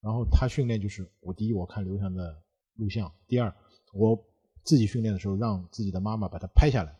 [0.00, 2.42] 然后他训练就是我第一我看刘翔的
[2.74, 3.54] 录像，第二
[3.92, 4.22] 我
[4.62, 6.96] 自己训练的时候让自己的妈妈把他拍下来。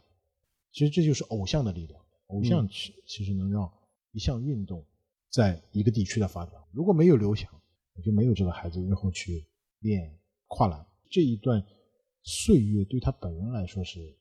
[0.72, 3.70] 其实这就是偶像的力量，偶像其其实能让。
[4.16, 4.86] 一项运动
[5.28, 7.50] 在一个地区的发展，如果没有刘翔，
[7.94, 9.44] 我就没有这个孩子日后去
[9.80, 10.16] 练
[10.46, 10.86] 跨栏。
[11.10, 11.60] 这一段
[12.22, 14.16] 岁月对他本人来说是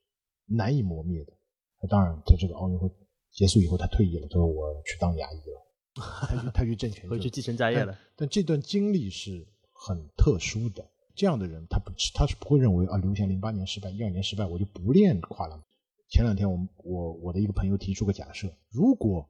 [0.48, 1.34] 难以磨灭的。
[1.78, 2.90] 他当然在这个奥运会
[3.34, 5.66] 结束以后，他退役了，他说我去当牙医了，
[6.28, 7.98] 他去他去挣钱，回去继承家业了。
[8.16, 10.88] 但这段经历是很特殊的。
[11.16, 15.62] 这样的人，他不他是不会认为啊，刘翔零八年失败，一二年失败，我就不练跨栏。
[16.10, 19.30] 前两天我我我的一个朋友提出个假设，如果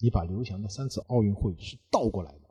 [0.00, 2.50] 你把刘翔的三次奥运会是倒过来的，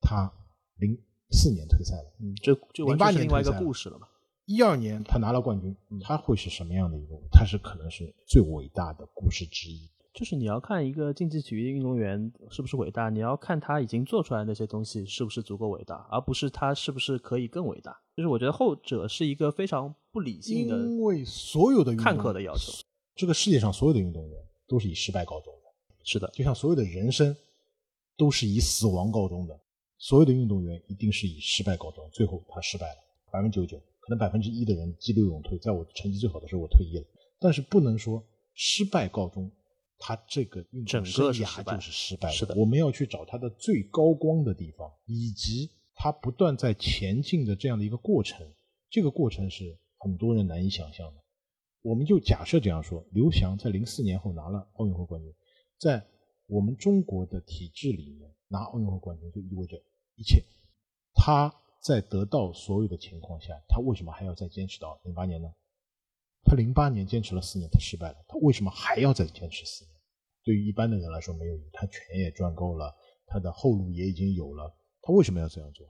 [0.00, 0.32] 他
[0.76, 0.96] 零
[1.30, 4.06] 四年退赛了，嗯，这这完08全是另外一个故事了嘛。
[4.46, 7.16] 一二年他拿了冠军，他会是什么样的一个？
[7.32, 9.90] 他是可能是最伟大的故事之一。
[10.14, 18.00] 就是你要看一个竞技体育运动员是不是伟大，你要看他已经做出来那些东西是不是足够伟大，而不是他是不是可以更伟大。
[18.16, 22.72] 就是我觉得后者是一个非常不理性的因为所有的看客的要求。
[23.16, 24.38] 这个世界上所有的运动员
[24.68, 25.70] 都是以失败告终的，
[26.04, 27.36] 是的，就像所有的人生
[28.16, 29.60] 都是以死亡告终的。
[29.98, 32.96] 所有的运动员一定是以失败告终，最后他失败了，
[33.32, 37.04] 百分之九十九，可能百分之一的人激流勇退，在我成绩最好的时候我退役了，
[37.40, 38.22] 但是不能说
[38.54, 39.50] 失败告终，
[40.06, 48.46] 他这个运整动生个是失败涯就是失败是的我们要去找他的最高光的地方，以及他不断在前进的这样的一个过程，
[48.90, 51.24] 这个过程是很多人难以想象的。
[51.80, 55.34] 我们就假设这样说，刘翔在零四年后拿了奥运会冠军，
[55.78, 56.06] 在
[56.48, 59.82] 我们中国的体制里面拿奥运会冠军就意味着
[60.16, 60.44] 一切。
[61.14, 61.50] 他
[61.80, 65.50] 在得到所有的情况下，他为什么还要再坚持到零八年呢？
[66.44, 69.93] 他零八年坚持了四年，他失败了，他为什么还要再坚持四年？
[70.44, 72.94] 对于一般的人来说没有意义，他钱也赚够了，
[73.26, 75.86] 他的后路也已经有了，他为什么要这样做？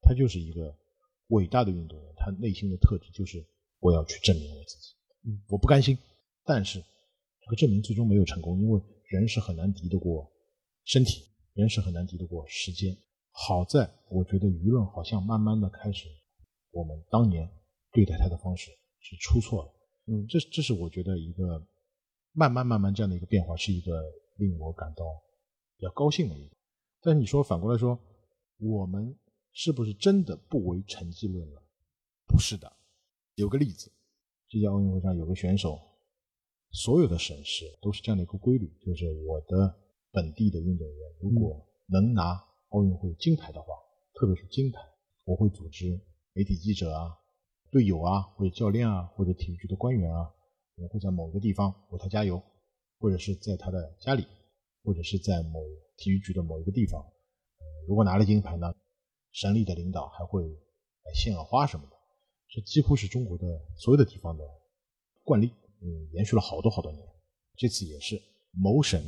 [0.00, 0.74] 他就是一个
[1.28, 3.44] 伟大的运动员，他内心的特质就是
[3.80, 4.94] 我要去证明我自己。
[5.26, 5.98] 嗯，我不甘心，
[6.44, 10.32] 但是这个证明最终没有成功，因为人是很难敌得过
[10.84, 12.96] 身体，人是很难敌得过时间。
[13.32, 16.08] 好在我觉得舆论好像慢慢的开始，
[16.70, 17.50] 我们当年
[17.92, 18.70] 对待他的方式
[19.00, 19.72] 是出错了。
[20.06, 21.64] 嗯这这是我觉得一个
[22.32, 24.02] 慢慢慢慢这样的一个变化，是一个
[24.36, 25.04] 令我感到
[25.76, 26.56] 比较高兴的一个。
[27.00, 27.98] 但是你说反过来说，
[28.58, 29.18] 我们
[29.52, 31.62] 是不是真的不为成绩论了？
[32.26, 32.70] 不是的。
[33.34, 33.90] 有个例子，
[34.48, 35.78] 这届奥运会上有个选手，
[36.70, 39.74] 所有的省市都是这样的一个规律，就是我的
[40.12, 43.66] 本地的运动员如果能拿奥运会金牌的话，
[44.14, 44.78] 特别是金牌，
[45.24, 46.00] 我会组织
[46.32, 47.16] 媒体记者啊、
[47.70, 50.30] 队友啊，或者教练啊，或者体育局的官员啊，
[50.76, 52.42] 我们会在某个地方为他加油，
[52.98, 54.26] 或者是在他的家里，
[54.82, 55.60] 或者是在某
[55.96, 57.00] 体育局的某一个地方。
[57.00, 58.72] 呃，如果拿了金牌呢，
[59.32, 61.96] 省里的领导还会来献个花什么的。
[62.48, 63.46] 这几乎是中国的
[63.76, 64.44] 所有的地方的
[65.22, 65.52] 惯例，
[65.82, 67.06] 嗯，延续了好多好多年。
[67.56, 68.20] 这次也是
[68.52, 69.00] 某省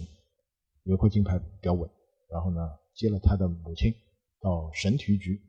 [0.85, 1.91] 有一块金牌比较稳，
[2.29, 2.61] 然后呢
[2.95, 3.93] 接了他的母亲
[4.41, 5.41] 到省体育局，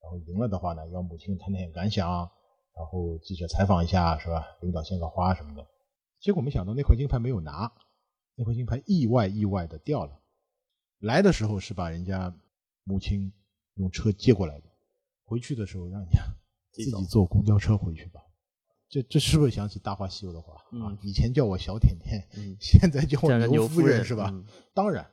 [0.00, 2.28] 然后赢了的话呢，要母亲谈谈感想，
[2.76, 4.44] 然后记者采访一下，是吧？
[4.60, 5.66] 领导献个花什么的。
[6.20, 7.72] 结果没想到那块金牌没有拿，
[8.34, 10.20] 那块金牌意外意外的掉了。
[11.00, 12.34] 来的时候是把人家
[12.84, 13.32] 母亲
[13.74, 14.64] 用车接过来的，
[15.24, 16.20] 回去的时候让人家
[16.72, 18.20] 自 自己坐公交车回去吧。
[18.88, 20.98] 这这是不是想起《大话西游》的话、啊嗯？
[21.02, 24.30] 以前叫我小甜甜，嗯现在叫我牛夫夫人是吧？
[24.32, 25.04] 嗯当然，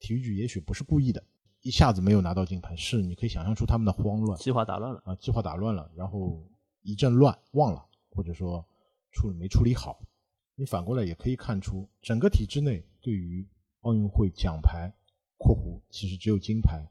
[0.00, 1.22] 体育局也许不是故意的，
[1.62, 5.02] 一下子没有拿到金牌，是你可以想象出他们的慌乱计划打乱了。
[5.04, 6.44] 啊，计划打乱了，然后
[6.82, 8.66] 一阵乱忘了，或者说
[9.10, 10.02] 处理没处理好。
[10.54, 13.46] 你反过来也可以看出，整个体制内对于
[13.80, 14.92] 奥运会奖牌
[15.38, 16.86] （括弧其实只有金牌），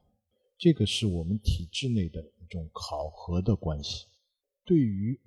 [0.58, 4.06] 这个是我们体制内的一种考核的关系。
[4.64, 5.18] 对于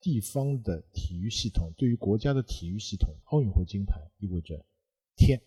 [0.00, 4.64] 地方的体育系统，对于国家的体育系统，奥运会金牌意味着
[5.16, 5.40] 天，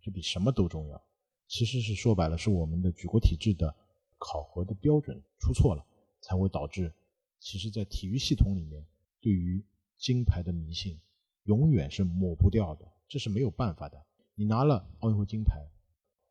[0.00, 1.02] 这比什么都重要。
[1.46, 3.74] 其实是说白了，是我们的举国体制的
[4.18, 5.86] 考核的标准出错了，
[6.20, 6.92] 才会导致，
[7.38, 8.84] 其实，在体育系统里面，
[9.20, 9.64] 对于
[9.96, 10.98] 金牌的迷信
[11.44, 14.04] 永远是抹不掉的，这是没有办法的。
[14.34, 15.64] 你拿了奥运会金牌，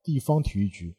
[0.04, 0.94] 地方体育局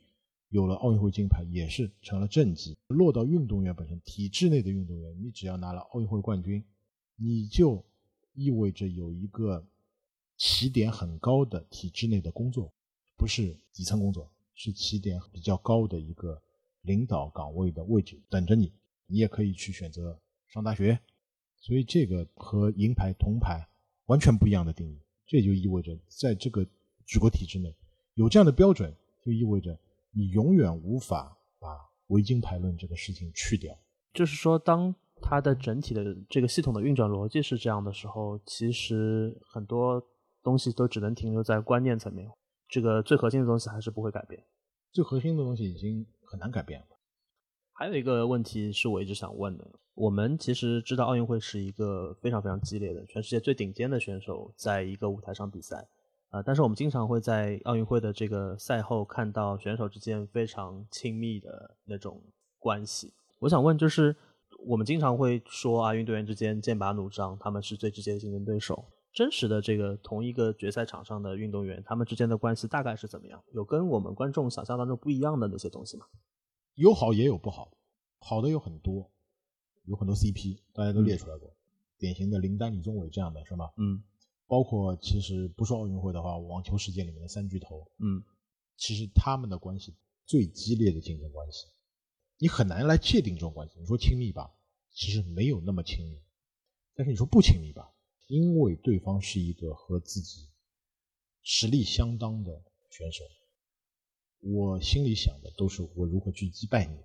[0.48, 2.76] 有了奥运会金牌，也是成了政绩。
[2.88, 6.64] 落到运动员本身，体制内的运动员，你只要拿了奥运会冠军，
[7.16, 7.84] 你就
[8.32, 9.66] 意味着有一个
[10.36, 12.72] 起点很高的体制内的工作，
[13.16, 16.42] 不是底层工作，是起点比较高的一个
[16.82, 18.72] 领导岗位的位置等着你。
[19.06, 20.98] 你也可以去选择上大学，
[21.58, 23.66] 所以这个和银牌、铜牌
[24.06, 25.00] 完全不一样的定义。
[25.26, 26.64] 这也就意味着，在这个
[27.04, 27.74] 举国体制内
[28.14, 28.94] 有这样的标准，
[29.24, 29.76] 就意味着
[30.12, 31.68] 你永远无法把
[32.08, 33.76] 维京牌论这个事情去掉。
[34.14, 40.00] 就是说，当它的整体的这个系统的运转逻辑是这样的时候，其实很多
[40.42, 42.30] 东西都只能停留在观念层面，
[42.68, 44.42] 这个最核心的东西还是不会改变。
[44.92, 46.86] 最核心的东西已经很难改变了。
[47.78, 55.86] 还有一个问题是我一直想问的，我们其实知道奥运会是一个非常非常激烈的，全世界最顶尖的选手在一个舞台上比赛，
[56.30, 62.18] 啊、但是我们经常会在奥运会的这个赛后看到选手之间非常亲密的那种
[62.58, 63.12] 关系。
[63.40, 64.16] 我想问，就是
[64.66, 73.38] 我们经常会说啊，运动员之间剑拔弩张，他们是最直接的竞争对手，真实的这个同一个决赛场上的运动员，他们之间的关系大概是怎么样？
[73.52, 76.06] 有跟我们观众想象当中不一样的那些东西吗？
[76.76, 77.76] 有好也有不好，
[78.18, 79.10] 好的有很多，
[79.84, 81.54] 有很多 CP，大家都列出来过，
[81.98, 83.72] 典型的林丹、李宗伟这样的是吧？
[83.76, 84.02] 嗯
[84.46, 88.22] 包括其实不说奥运会的话，网球世界里面的三巨头，嗯
[88.76, 91.66] 其实他们的关系最激烈的竞争关系，
[92.38, 93.74] 你很难来界定这种关系。
[93.80, 94.54] 你说亲密吧，
[94.92, 96.20] 其实没有那么亲密，
[96.94, 97.90] 但是你说不亲密吧，
[98.26, 100.46] 因为对方是一个和自己
[101.42, 103.24] 实力相当的选手，
[104.48, 106.96] 我心里想的都是我如何去击败你。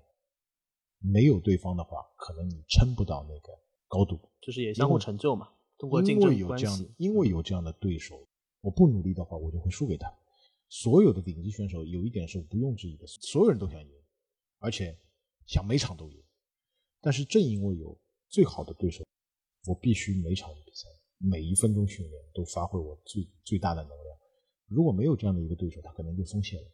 [0.99, 3.49] 没有对方的话，可能你撑不到那个
[3.87, 4.19] 高度。
[4.39, 8.27] 就是也相互成就嘛，通过竞因为争关有这样系，，因为有这样的对手，
[8.61, 10.07] 我不努力的话，我就会输给他。
[10.69, 13.91] 所有的顶级选手有一点是毋庸置疑的，所有人都想赢，
[14.59, 14.95] 而且
[15.47, 16.23] 想每场都赢。
[17.01, 19.03] 但是正因为有最好的对手，
[19.65, 20.87] 我必须每场比赛、
[21.17, 24.17] 每一分钟训练都发挥我最最大的能量。
[24.67, 26.71] 如果没有这样的一个对手，他可能就松懈了，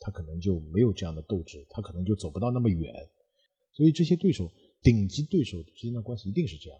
[0.00, 2.92] 他可能就没有这样的斗志，他可能就走不到那么远。
[3.72, 4.50] 所以这些对手，
[4.82, 6.78] 顶级对手之间的关系一定是这样。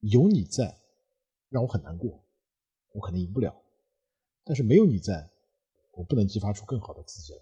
[0.00, 0.78] 有你在，
[1.48, 2.22] 让我很难过，
[2.92, 3.50] 我可能赢不了；
[4.44, 5.30] 但是没有你在，
[5.92, 7.40] 我不能激发出更好的自己来。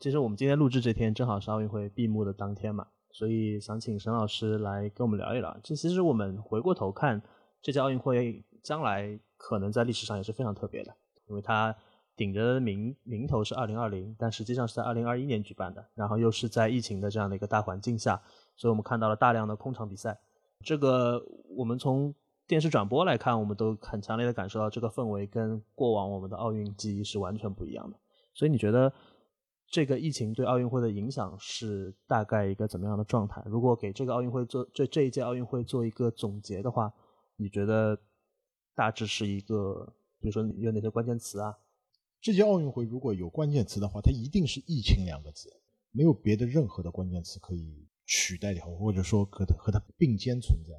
[0.00, 5.60] 其实我们今天录制这天正好是奥运会闭幕的当天嘛，所以想请沈老师来跟我们聊一聊。
[5.62, 7.22] 这其实我们回过头看
[7.62, 10.96] 这届奥运会，将来可能在历史上也是非常特别的，
[11.28, 11.76] 因为它
[12.16, 18.22] 顶着名名头是二零二零，但实际上是在二零二一年举办的，然后又是在疫情的这样的一个大环境下，
[18.56, 20.18] 所以我们看到了大量的空场比赛。
[20.62, 21.20] 这个
[21.56, 22.14] 我们从
[22.46, 27.96] 电视转播来看，我们都很强烈的感受到这个氛围跟过往我们的奥运记忆是完全不一样的。
[28.32, 28.92] 所以你觉得
[29.66, 33.42] 这个疫情对奥运会的影响是大概一个怎么样的状态？
[33.46, 36.92] 如果给这个奥运会做这这一届奥运会做一个总结的话，
[37.36, 37.98] 你觉得
[38.74, 41.56] 大致是一个，比如说有哪些关键词啊？
[42.24, 45.60] 这届奥运会如果有关键词的话，它一定是“疫情”两个字，
[45.90, 50.72] 没有别的任何的关键词可以取代掉，或者说和它和它并肩存在。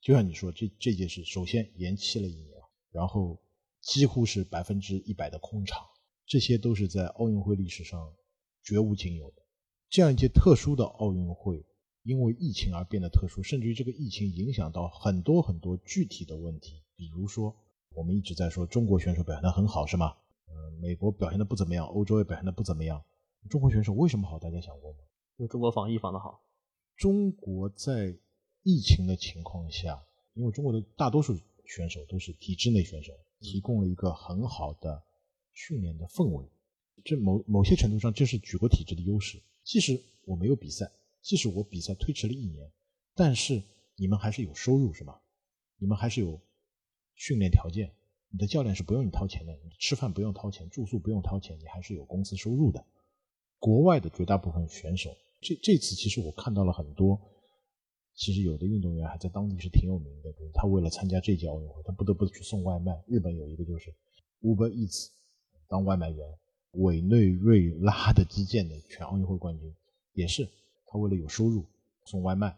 [0.00, 2.56] 就像你说，这这届是首先延期了一年，
[2.90, 3.38] 然后
[3.82, 5.84] 几乎是百分之一百的空场，
[6.24, 8.10] 这些都是在奥运会历史上
[8.64, 9.42] 绝无仅有的。
[9.90, 11.66] 这样一届特殊的奥运会，
[12.02, 17.54] 因为疫情而变得特殊，甚至于这个疫情影响到很多很多具体的问题，比如说
[17.94, 20.16] 我们一直在说中国选手表现得很好，是吗？
[20.48, 23.02] 呃，美国表现的不怎么样，欧洲也表现的不怎么样。
[23.48, 24.38] 中国选手为什么好？
[24.38, 24.98] 大家想过吗？
[25.36, 26.42] 因为中国防疫防得好，
[26.96, 28.16] 中国在
[28.62, 30.02] 疫情的情况下，
[30.34, 35.02] 因为中国的大多数选手都是体制内选手，提供了一个很好的
[35.52, 36.44] 训练的氛围。
[37.04, 39.40] 这某某些程度上，这是举国体制的优势。
[39.62, 40.90] 即使我没有比赛，
[41.22, 42.70] 即使我比赛推迟了一年，
[43.14, 43.62] 但是
[43.94, 45.22] 你们还是有收入，是吧？
[45.76, 46.40] 你们还是有
[47.14, 47.94] 训练条件。
[48.30, 52.84] 你的教练是不用你掏钱的，你吃饭不用掏钱，住宿不用掏钱，你还是有工资收入的。
[53.58, 55.10] 国外的绝大部分选手，
[55.40, 57.20] 这这次其实我看到了很多，
[58.14, 63.02] 其实有的运动员还在当地是挺有名的，他为了参加这届奥运会，他不得不去送外卖。
[63.06, 63.94] 日本有一个就是
[64.42, 65.08] Uber Eats
[65.66, 66.38] 当外卖员，
[66.72, 69.74] 委内瑞拉的击剑的全奥运会冠军
[70.12, 70.48] 也是
[70.86, 71.64] 他为了有收入
[72.04, 72.56] 送外卖。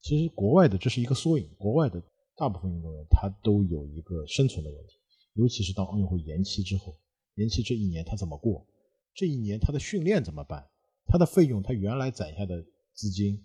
[0.00, 2.02] 其实国外的这是一个缩影，国外的
[2.42, 4.96] 大部分运动员他都有一个生存的问题，
[5.34, 6.98] 尤其是当奥运会延期之后，
[7.36, 8.66] 延期这一年他怎么过？
[9.14, 10.68] 这一年他的训练怎么办？
[11.06, 12.60] 他的费用，他原来攒下的
[12.94, 13.40] 资金，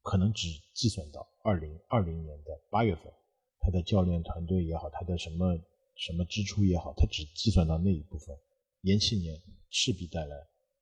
[0.00, 3.12] 可能只计算到二零二零年的八月份，
[3.60, 5.54] 他的教练团队也好，他的什么
[5.96, 8.34] 什么支出也好，他只计算到那一部分。
[8.80, 10.34] 延期年势必带来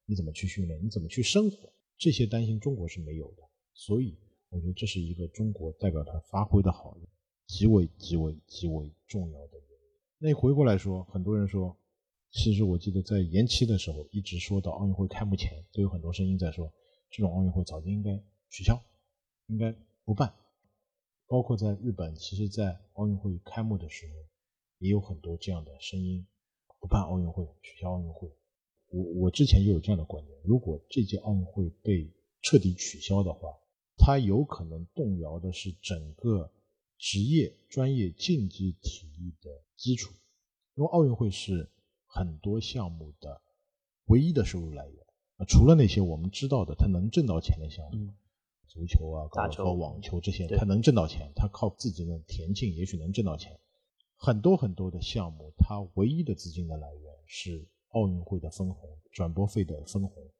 [0.06, 3.42] 你怎么去训练，你怎么去生活，这些担心中国是没有的。
[3.74, 4.16] 所以
[4.50, 6.96] 我觉得这是一个中国代表团发挥的好，
[7.50, 9.88] 极为极为极为重要的原因。
[10.18, 11.76] 那回过来说，很多人说。
[12.32, 16.72] 其实我记得在延期的时候，一直说到奥运会开幕前，都有很多声音在说，
[17.10, 18.16] 这种奥运会早就应该
[18.48, 18.80] 取消，
[19.48, 19.74] 应该
[20.04, 20.32] 不办。
[21.26, 24.12] 包括在日本，其实，在奥运会开幕的时候，
[24.78, 26.24] 也有很多这样的声音，
[26.78, 28.30] 不办奥运会，取消奥运会。
[28.90, 32.08] 我我之前就有这样的观点，如果这届奥运会被
[32.42, 33.58] 彻底取消的话，
[33.98, 36.48] 它有可能动摇的是整个
[37.00, 40.14] 职业专业竞技体育的基础，
[40.76, 41.68] 因为奥运会是。
[42.12, 43.40] 很多项目的
[44.06, 48.14] 唯一的收入来源啊，除了那些我们知道的，他能挣到钱的项目，嗯、
[48.66, 53.56] 足球啊、高尔夫、网球这些，他能挣到钱，他靠自己的田径也许能挣到钱。
[54.16, 60.32] 很多很多的项目，它唯一的资金的来源是奥运会的分红、转播费的分红。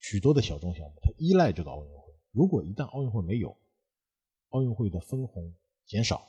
[0.00, 2.12] 许多的小众项目，它依赖这个奥运会。
[2.32, 3.56] 如果一旦奥运会没有，
[4.50, 5.54] 奥运会的分红
[5.86, 6.26] 减少，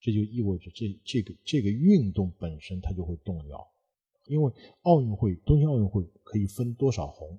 [0.00, 3.66] 这就意味着这这个这个运动本身它就会动摇，
[4.26, 7.38] 因为奥运会东京奥运会可以分多少红，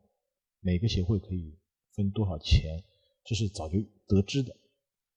[0.59, 1.57] 每个协会可以
[1.93, 2.83] 分多少钱，
[3.23, 4.55] 这是早就得知的。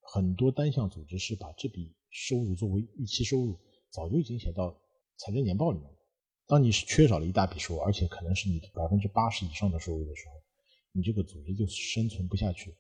[0.01, 3.59] 很多单项组织是把这笔收入作为预期收入，
[3.91, 4.79] 早就已经写到
[5.17, 5.97] 财政年报里面了。
[6.47, 10.35] 当你是缺少了一大笔收入，而且可能是你的百分之八十以上的收入的时候，
[10.93, 12.77] 你这个组织就生存不下去。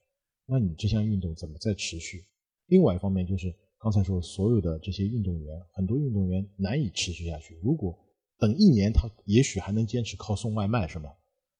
[0.47, 2.27] 那你这项运动怎么再持续？
[2.67, 7.59] 另外一方面就是刚才说所有的这些运动员，很多运动员难以持续下去。
[7.63, 7.99] 如果
[8.39, 11.13] 等一年，他也许还能坚持靠送外卖，是吗？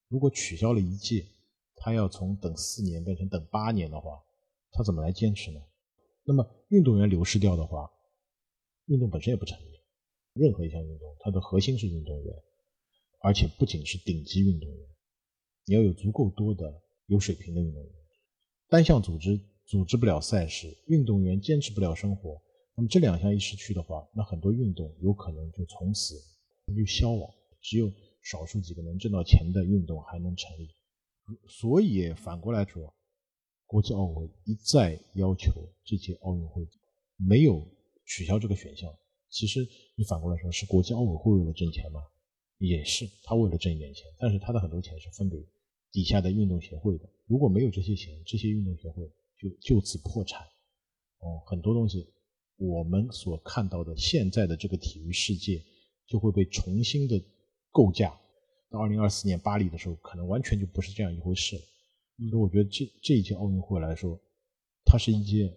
[0.09, 1.27] 如果取消了一届，
[1.77, 4.23] 他要从等四年变成等八年的话，
[4.73, 5.61] 他怎么来坚持呢？
[6.25, 7.91] 那么运动员流失掉的话，
[8.87, 9.75] 运动本身也不成立。
[10.33, 12.35] 任何一项运动，它的核心是运动员，
[13.21, 14.89] 而且不仅是顶级运动员，
[15.67, 17.93] 你要有足够多的有水平的运动员。
[18.69, 22.41] 单项组织组织不了赛事，运动员坚持不了生活，
[22.77, 26.15] 那么这两项一失去的话，那很多运动有可能就从此
[26.77, 27.31] 就消亡。
[27.61, 27.91] 只有
[28.23, 30.69] 少数几个能挣到钱的运动还能成立。
[31.49, 32.95] 所以反过来说，
[33.67, 35.51] 国际奥委会一再要求
[35.83, 36.69] 这届奥运会
[37.17, 37.67] 没有
[38.05, 38.95] 取消这个选项。
[39.31, 42.03] 其实你反过来说，是国际奥委会为了挣钱吗？
[42.59, 45.37] 也是，他为了挣一点钱，但是他的很多钱是分给
[45.91, 47.09] 底下的运动协会的。
[47.27, 49.11] 如果没有这些钱，这些运动协会
[49.45, 50.41] 就就此破产。
[51.19, 52.13] 哦，很多东西
[52.57, 55.63] 我们所看到的现在的这个体育世界
[56.07, 57.23] 就会被重新的
[57.71, 58.19] 构架。
[58.71, 61.63] 到二零二四年巴黎的时候，可能完全就不是这样一回事了。
[62.31, 64.21] 所以我觉得这这一届奥运会来说，
[64.85, 65.53] 它是一届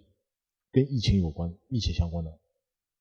[0.72, 2.40] 跟疫情有关、密切相关的。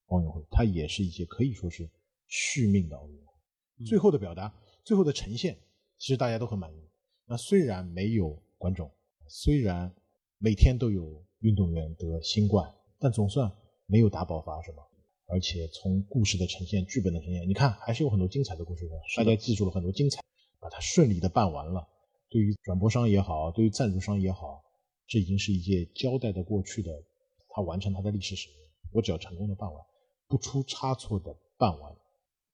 [0.07, 1.91] 奥运会，它也是一届可以说是
[2.29, 3.85] 续命的奥运会。
[3.85, 5.59] 最后的表达，最后的呈现，
[5.99, 6.89] 其实大家都很满意。
[7.27, 8.91] 那虽然没有观众，
[9.27, 9.95] 虽然
[10.39, 13.51] 每天都有运动员得新冠，但总算
[13.87, 14.83] 没有大爆发，是吗？
[15.29, 18.95] 而且从故事的呈现、剧本的呈现，你看还是有很多精彩的故事的。
[19.17, 20.21] 大家记住了很多精彩，
[20.61, 21.89] 把它顺利的办完了。
[22.29, 24.63] 对于转播商也好，对于赞助商也好，
[25.07, 26.93] 这已经是一届交代的过去的，
[27.49, 28.59] 他完成他的历史使命。
[28.93, 29.85] 我只要成功的办完。
[30.29, 31.97] 不出差错的办完，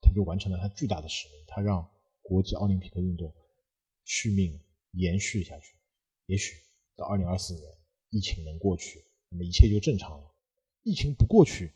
[0.01, 1.43] 他就完成了他巨大的使命。
[1.47, 1.89] 他让
[2.21, 3.33] 国际奥林匹克运动
[4.05, 4.59] 续命
[4.91, 5.75] 延续下去。
[6.25, 6.55] 也许
[7.03, 7.65] 到二零二四年，
[8.11, 10.31] 疫情能过去，那么一切就正常了。
[10.83, 11.73] 疫情不过去，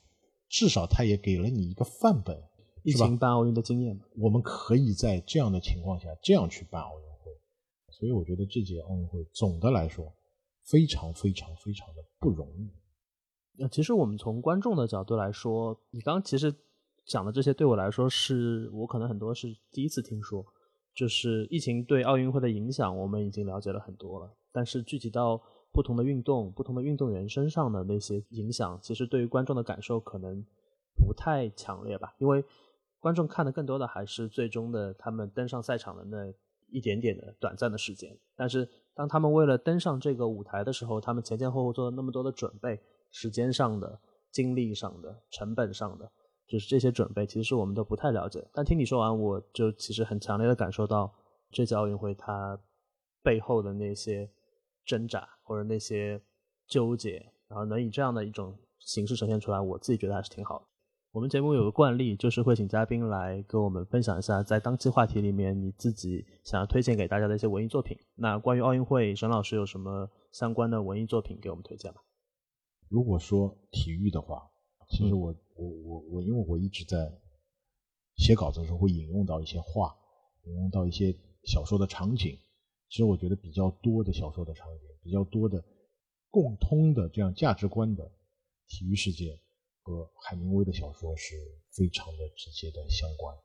[0.48, 2.42] 至少它也给了你一个范本，
[2.84, 4.00] 疫情办奥运的经验。
[4.16, 7.32] 我们可以在这样的情况下这样去办奥运会。
[7.90, 10.14] 所以我觉得这届奥运会总的来说
[10.64, 12.72] 非常非常非常的不容易。
[13.58, 16.56] 那其实我们从观众的角度来说，你刚刚其实
[17.06, 20.46] 讲的这些对我来说，是我可能很多是第一次听说。
[20.96, 24.36] 就是疫情对奥运会的影响，我们已经了解了很多了。
[24.58, 25.40] 但是具体到
[25.72, 30.44] 不同的运动、不同的运动员身上的那些影响，其实对于观众的感受可能
[30.96, 32.16] 不太强烈吧。
[32.18, 32.44] 因为
[33.00, 36.34] 观众看的更多的还是最终的他们登上赛场的那
[36.70, 38.18] 一点点的短暂的时间。
[38.36, 42.82] 但是当他们为了登上这个舞台的时候，他们前前后后做了那么多的准备。
[43.10, 43.98] 时间上的、
[44.32, 46.12] 精力上的、成本上的，
[46.46, 48.46] 就是这些准备，其实我们都不太了解。
[48.54, 51.10] 但听你说完，我就其实很强烈的感受到
[51.50, 52.60] 这届奥运会它
[53.24, 54.30] 背后的那些
[54.88, 56.20] 挣扎或者那些
[56.66, 60.66] 纠结，然后能以这样的一种形式呈现出来，我自己觉得还是挺好的。
[61.12, 67.98] 我们节目有个惯例，就是会请嘉宾来跟我们分享一下，在当期话题里面你自己想要推荐给大家的一些文艺作品。
[68.16, 72.02] 那关于奥运会，沈老师有什么相关的文艺作品给我们推荐吗？
[72.88, 74.48] 如果说体育的话，
[74.90, 77.12] 其实我我我我，因为我一直在
[78.18, 79.96] 写稿子的时候会引用到一些话，
[80.44, 82.38] 引用到一些小说的场景。
[82.90, 85.64] 其实我觉得比较多的小说的场景，比较多的
[86.30, 88.12] 共通的这样价值观的
[88.68, 89.40] 体育世界
[89.82, 91.36] 和海明威的小说是
[91.72, 93.36] 非常的直接的相关。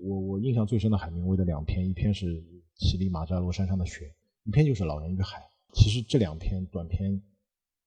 [0.00, 2.26] 我我印象最深的海明威的两篇，一篇是
[2.76, 4.06] 《乞力马扎罗山上的雪》，
[4.44, 5.38] 一篇就是《老人与海》。
[5.74, 7.22] 其实这两篇短篇。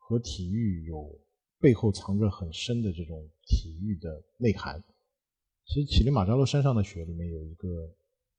[0.04, 1.18] 和体育有
[1.58, 4.84] 背后藏着很深的这种体育的内涵。
[5.66, 7.90] 其实乞力马扎罗山上的雪里面有一个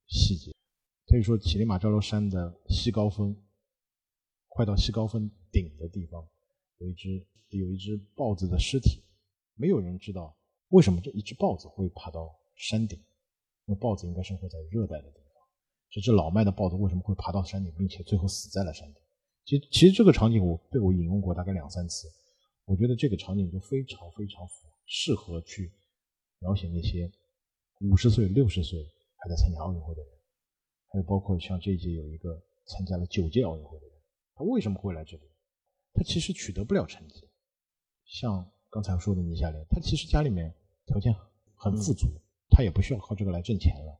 [0.07, 0.53] 细节，
[1.13, 3.37] 可以说乞力马扎罗山的西高峰，
[4.49, 6.27] 快到西高峰顶的地方，
[6.79, 9.03] 有一只有一只豹子的尸体，
[9.55, 10.35] 没有人知道
[10.69, 12.99] 为什么这一只豹子会爬到山顶。
[13.67, 15.43] 那豹子应该生活在热带的地方，
[15.91, 19.03] 这只老迈的豹子为什么会爬到山顶，并且最后死在了山顶？
[19.45, 22.09] 其实，其实这个场景我被我引用过大概两三次，
[22.65, 25.71] 我觉得这个场景就非常非常符适合去
[26.39, 27.13] 描写那些
[27.81, 28.83] 五十岁、六十岁
[29.19, 30.11] 还在参加奥运会的人，
[30.93, 33.97] 还有包括像这一届有一个参加了九届奥运会的人，
[34.35, 35.23] 他为什么会来这里？
[35.95, 37.29] 他其实取得不了成绩，
[38.05, 40.55] 像刚才说的倪夏莲，他其实家里面
[40.85, 41.15] 条件
[41.57, 42.07] 很富足，
[42.51, 43.99] 他也不需要靠这个来挣钱了。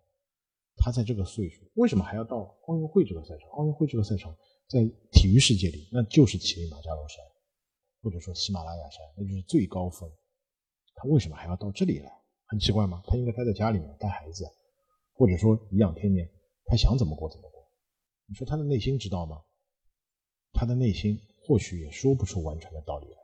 [0.77, 3.49] 他在这个岁数，为什么还要到奥运会这个赛场？
[3.51, 4.37] 奥运会这个赛场
[4.69, 7.25] 在体育世界里，那就是乞力马扎罗山，
[8.03, 10.11] 或者说喜马拉雅山，那就是最高峰。
[10.95, 12.13] 他为什么还要到这里来？
[12.47, 13.03] 很奇怪吗？
[13.07, 14.45] 他应该待在家里面带孩子，
[15.15, 16.31] 或者说颐养天年，
[16.73, 17.69] 他想怎么过怎么过。
[18.25, 19.43] 你说他的内心知道吗？
[20.55, 23.19] 他的内心或许也说不出完全的道理来。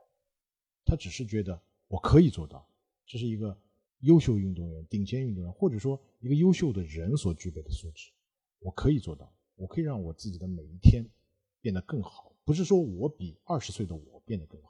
[0.85, 2.69] 他只是觉得我可以做到，
[3.07, 3.59] 这是一个
[4.01, 8.11] 优秀运动员、顶尖运动员，或者说一个优秀的人所具备的素质。
[8.59, 11.03] 我可以做到，我可以让我自己的每一天
[11.59, 12.31] 变得更好。
[12.45, 14.69] 不是说我比二十岁的我变得更好，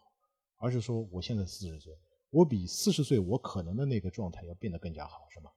[0.55, 1.93] 而是说我现在四十岁，
[2.29, 5.51] 我比四十岁我可能的那个状态要变得更加好，是吗？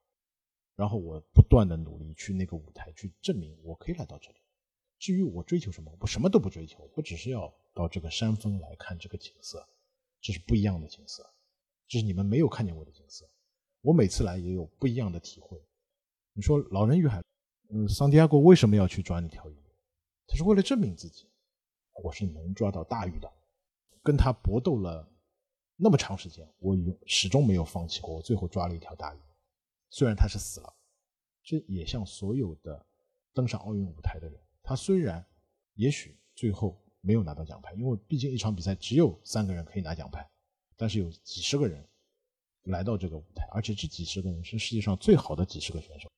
[0.77, 4.37] 然后我不断的努力去那个舞台去证明我可以来到这里。
[4.99, 9.67] 至于我追求什么，我什么都不追求，我只是要到这个山峰来看这个景色。
[10.21, 11.29] 这是不一样的景色，
[11.89, 13.29] 这是你们没有看见过的景色。
[13.81, 15.61] 我每次来也有不一样的体会。
[16.33, 17.21] 你说老人与海，
[17.71, 19.57] 嗯，桑迪亚哥为什么要去抓那条鱼？
[20.29, 21.29] 他是为了证明自己，
[22.05, 23.29] 我是能抓到大鱼的。
[24.05, 25.13] 跟他搏斗了
[25.77, 28.15] 那么长时间，我永始终没有放弃过。
[28.15, 29.19] 我最后抓了一条大鱼，
[29.93, 30.75] 虽然他是死了。
[31.45, 32.85] 这也像所有的
[33.33, 35.25] 登上奥运舞台的人，他虽然
[35.75, 36.77] 也许最后。
[37.05, 40.25] 没有拿到奖牌，因为毕竟一场比赛只有三个人可以拿奖牌，
[40.77, 41.85] 但是有几十个人
[42.67, 46.09] 来到这个舞台，而且这几十个人是世界上最好的几十个选手。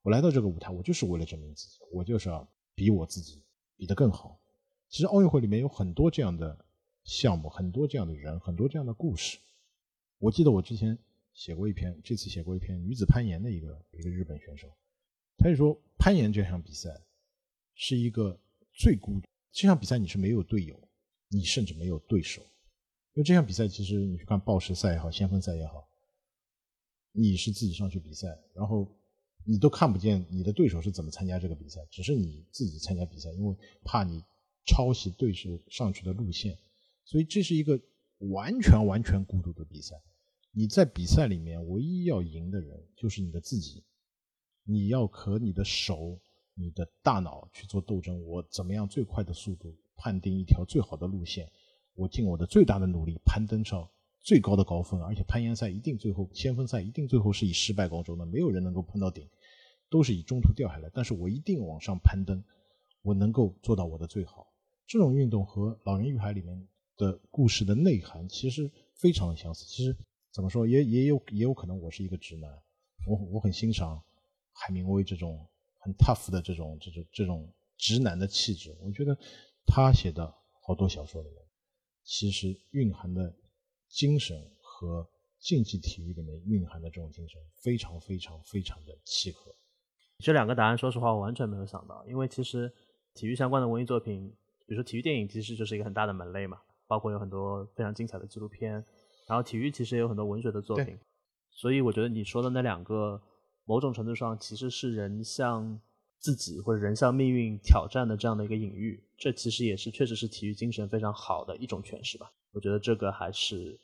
[0.00, 3.42] 我来到这个舞台，我就是为了证明自己，我就是要比我自己
[3.74, 4.40] 比得更好。
[4.88, 6.64] 其实奥运会里面有很多这样的
[7.02, 9.40] 项目，很多这样的人，很多这样的故事。
[10.18, 10.96] 我记得我之前
[11.38, 14.68] 写过一篇，这次写过一篇女子攀岩的一个一个日本选手，
[15.36, 17.00] 他就说攀岩这项比赛
[17.76, 18.36] 是一个
[18.72, 19.28] 最孤独。
[19.52, 20.76] 这场比赛你是没有队友，
[21.28, 22.42] 你甚至没有对手，
[23.12, 25.88] 因为这项比赛其实你去看报时赛也好，先锋赛也好，
[27.12, 28.92] 你是自己上去比赛，然后
[29.44, 34.24] 你都看不见你的对手是怎么参加这个比赛，只是你自己参加比赛，因为怕你
[34.66, 36.58] 抄袭对手上去的路线，
[37.04, 37.80] 所以这是一个
[38.32, 39.94] 完全完全孤独的比赛。
[40.52, 43.84] 你在比赛里面唯一要赢的人就是你的自己，
[44.64, 46.18] 你要和你的手。
[46.60, 51.48] 你的大脑去做斗争，我怎么样最快的速度判定一条最好的路线？
[51.94, 53.88] 我尽我的最大的努力攀登上
[54.18, 59.28] 最高的高峰，而且攀岩赛一定最后先锋赛一定最后是以失败告终的，没有人能够碰到顶，
[59.88, 60.90] 都是以中途掉下来。
[60.92, 62.42] 但是我一定往上攀登，
[63.02, 64.52] 我能够做到我的最好。
[64.84, 66.66] 这种运动和《老人与海》里面
[66.96, 69.64] 的故事的内涵其实非常的相似。
[69.64, 69.96] 其实
[70.32, 72.50] 怎么说，也也有也有可能我是一个直男，
[73.06, 74.02] 我我很欣赏
[74.52, 75.46] 海明威这种。
[75.80, 79.16] 很 tough 的这种这种这种直男的气质，我觉得
[79.64, 81.38] 他写的好多小说里面，
[82.02, 83.32] 其实蕴含的
[83.88, 89.54] 精神和竞技体育里面蕴含的这种精神非常非常非常的契合。
[90.18, 92.70] 这两个答案，说实话我完全没有想到，因为其实
[93.14, 94.28] 体育相关的文艺作品，
[94.66, 98.84] 比如说体育电影，其实就是一个很大的门类嘛，包括有很多非常精彩的纪录片，
[99.28, 100.98] 然后体育其实也有很多文学的作品，
[101.50, 103.22] 所以我觉得你说的那两个。
[103.70, 105.78] 某种程度上，其实是人向
[106.18, 108.98] 自己或者人向命运挑战的这样的一个隐喻。
[109.18, 112.32] 这其实也是确实是体育精神非常好的一种诠释吧。
[112.54, 113.78] 我觉得这个还是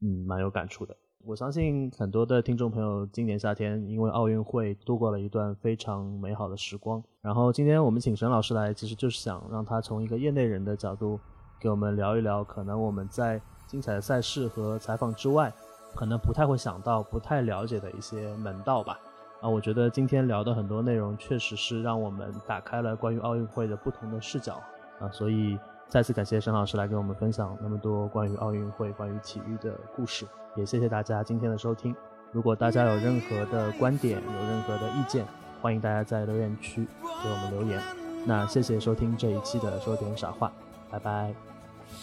[0.00, 0.96] 嗯蛮有感触的。
[1.22, 7.04] 我相信很多的听众朋友今年夏天因为奥运会度过了一段非常美好的时光。
[7.20, 11.20] 然后今天我们请沈老师来，其实就是想让他从一个业内人的角度
[11.60, 15.52] 给我们聊一聊，可能我们在精彩的赛事和采访之外，
[15.94, 18.98] 可能不太会想到、不太了解的一些门道吧。
[19.40, 24.62] 啊，我觉得今天聊的很多内容，确实是让我们打开了关于奥运会的不同的视角
[24.98, 31.94] 啊，所以再次感谢沈老师来给我们分享那么多关于奥运会、关于体育的故事，也谢谢大家今天的收听。
[32.32, 35.26] 如果大家有任何的观点、有任何的意见，
[35.60, 37.80] 欢迎大家在留言区给我们留言。
[38.24, 40.50] 那谢谢收听这一期的说点傻话，
[40.90, 41.34] 拜拜，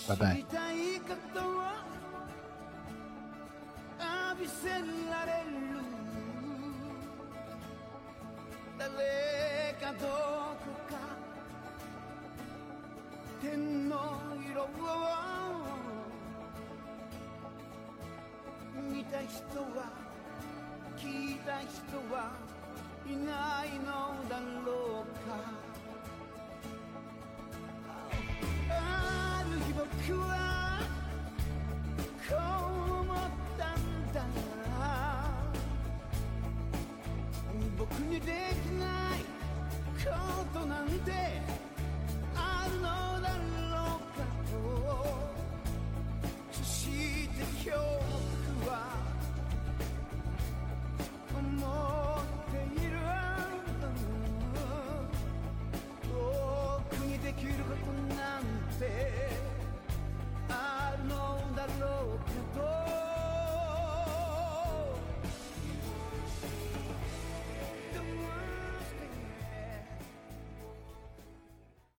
[0.08, 0.73] 拜拜。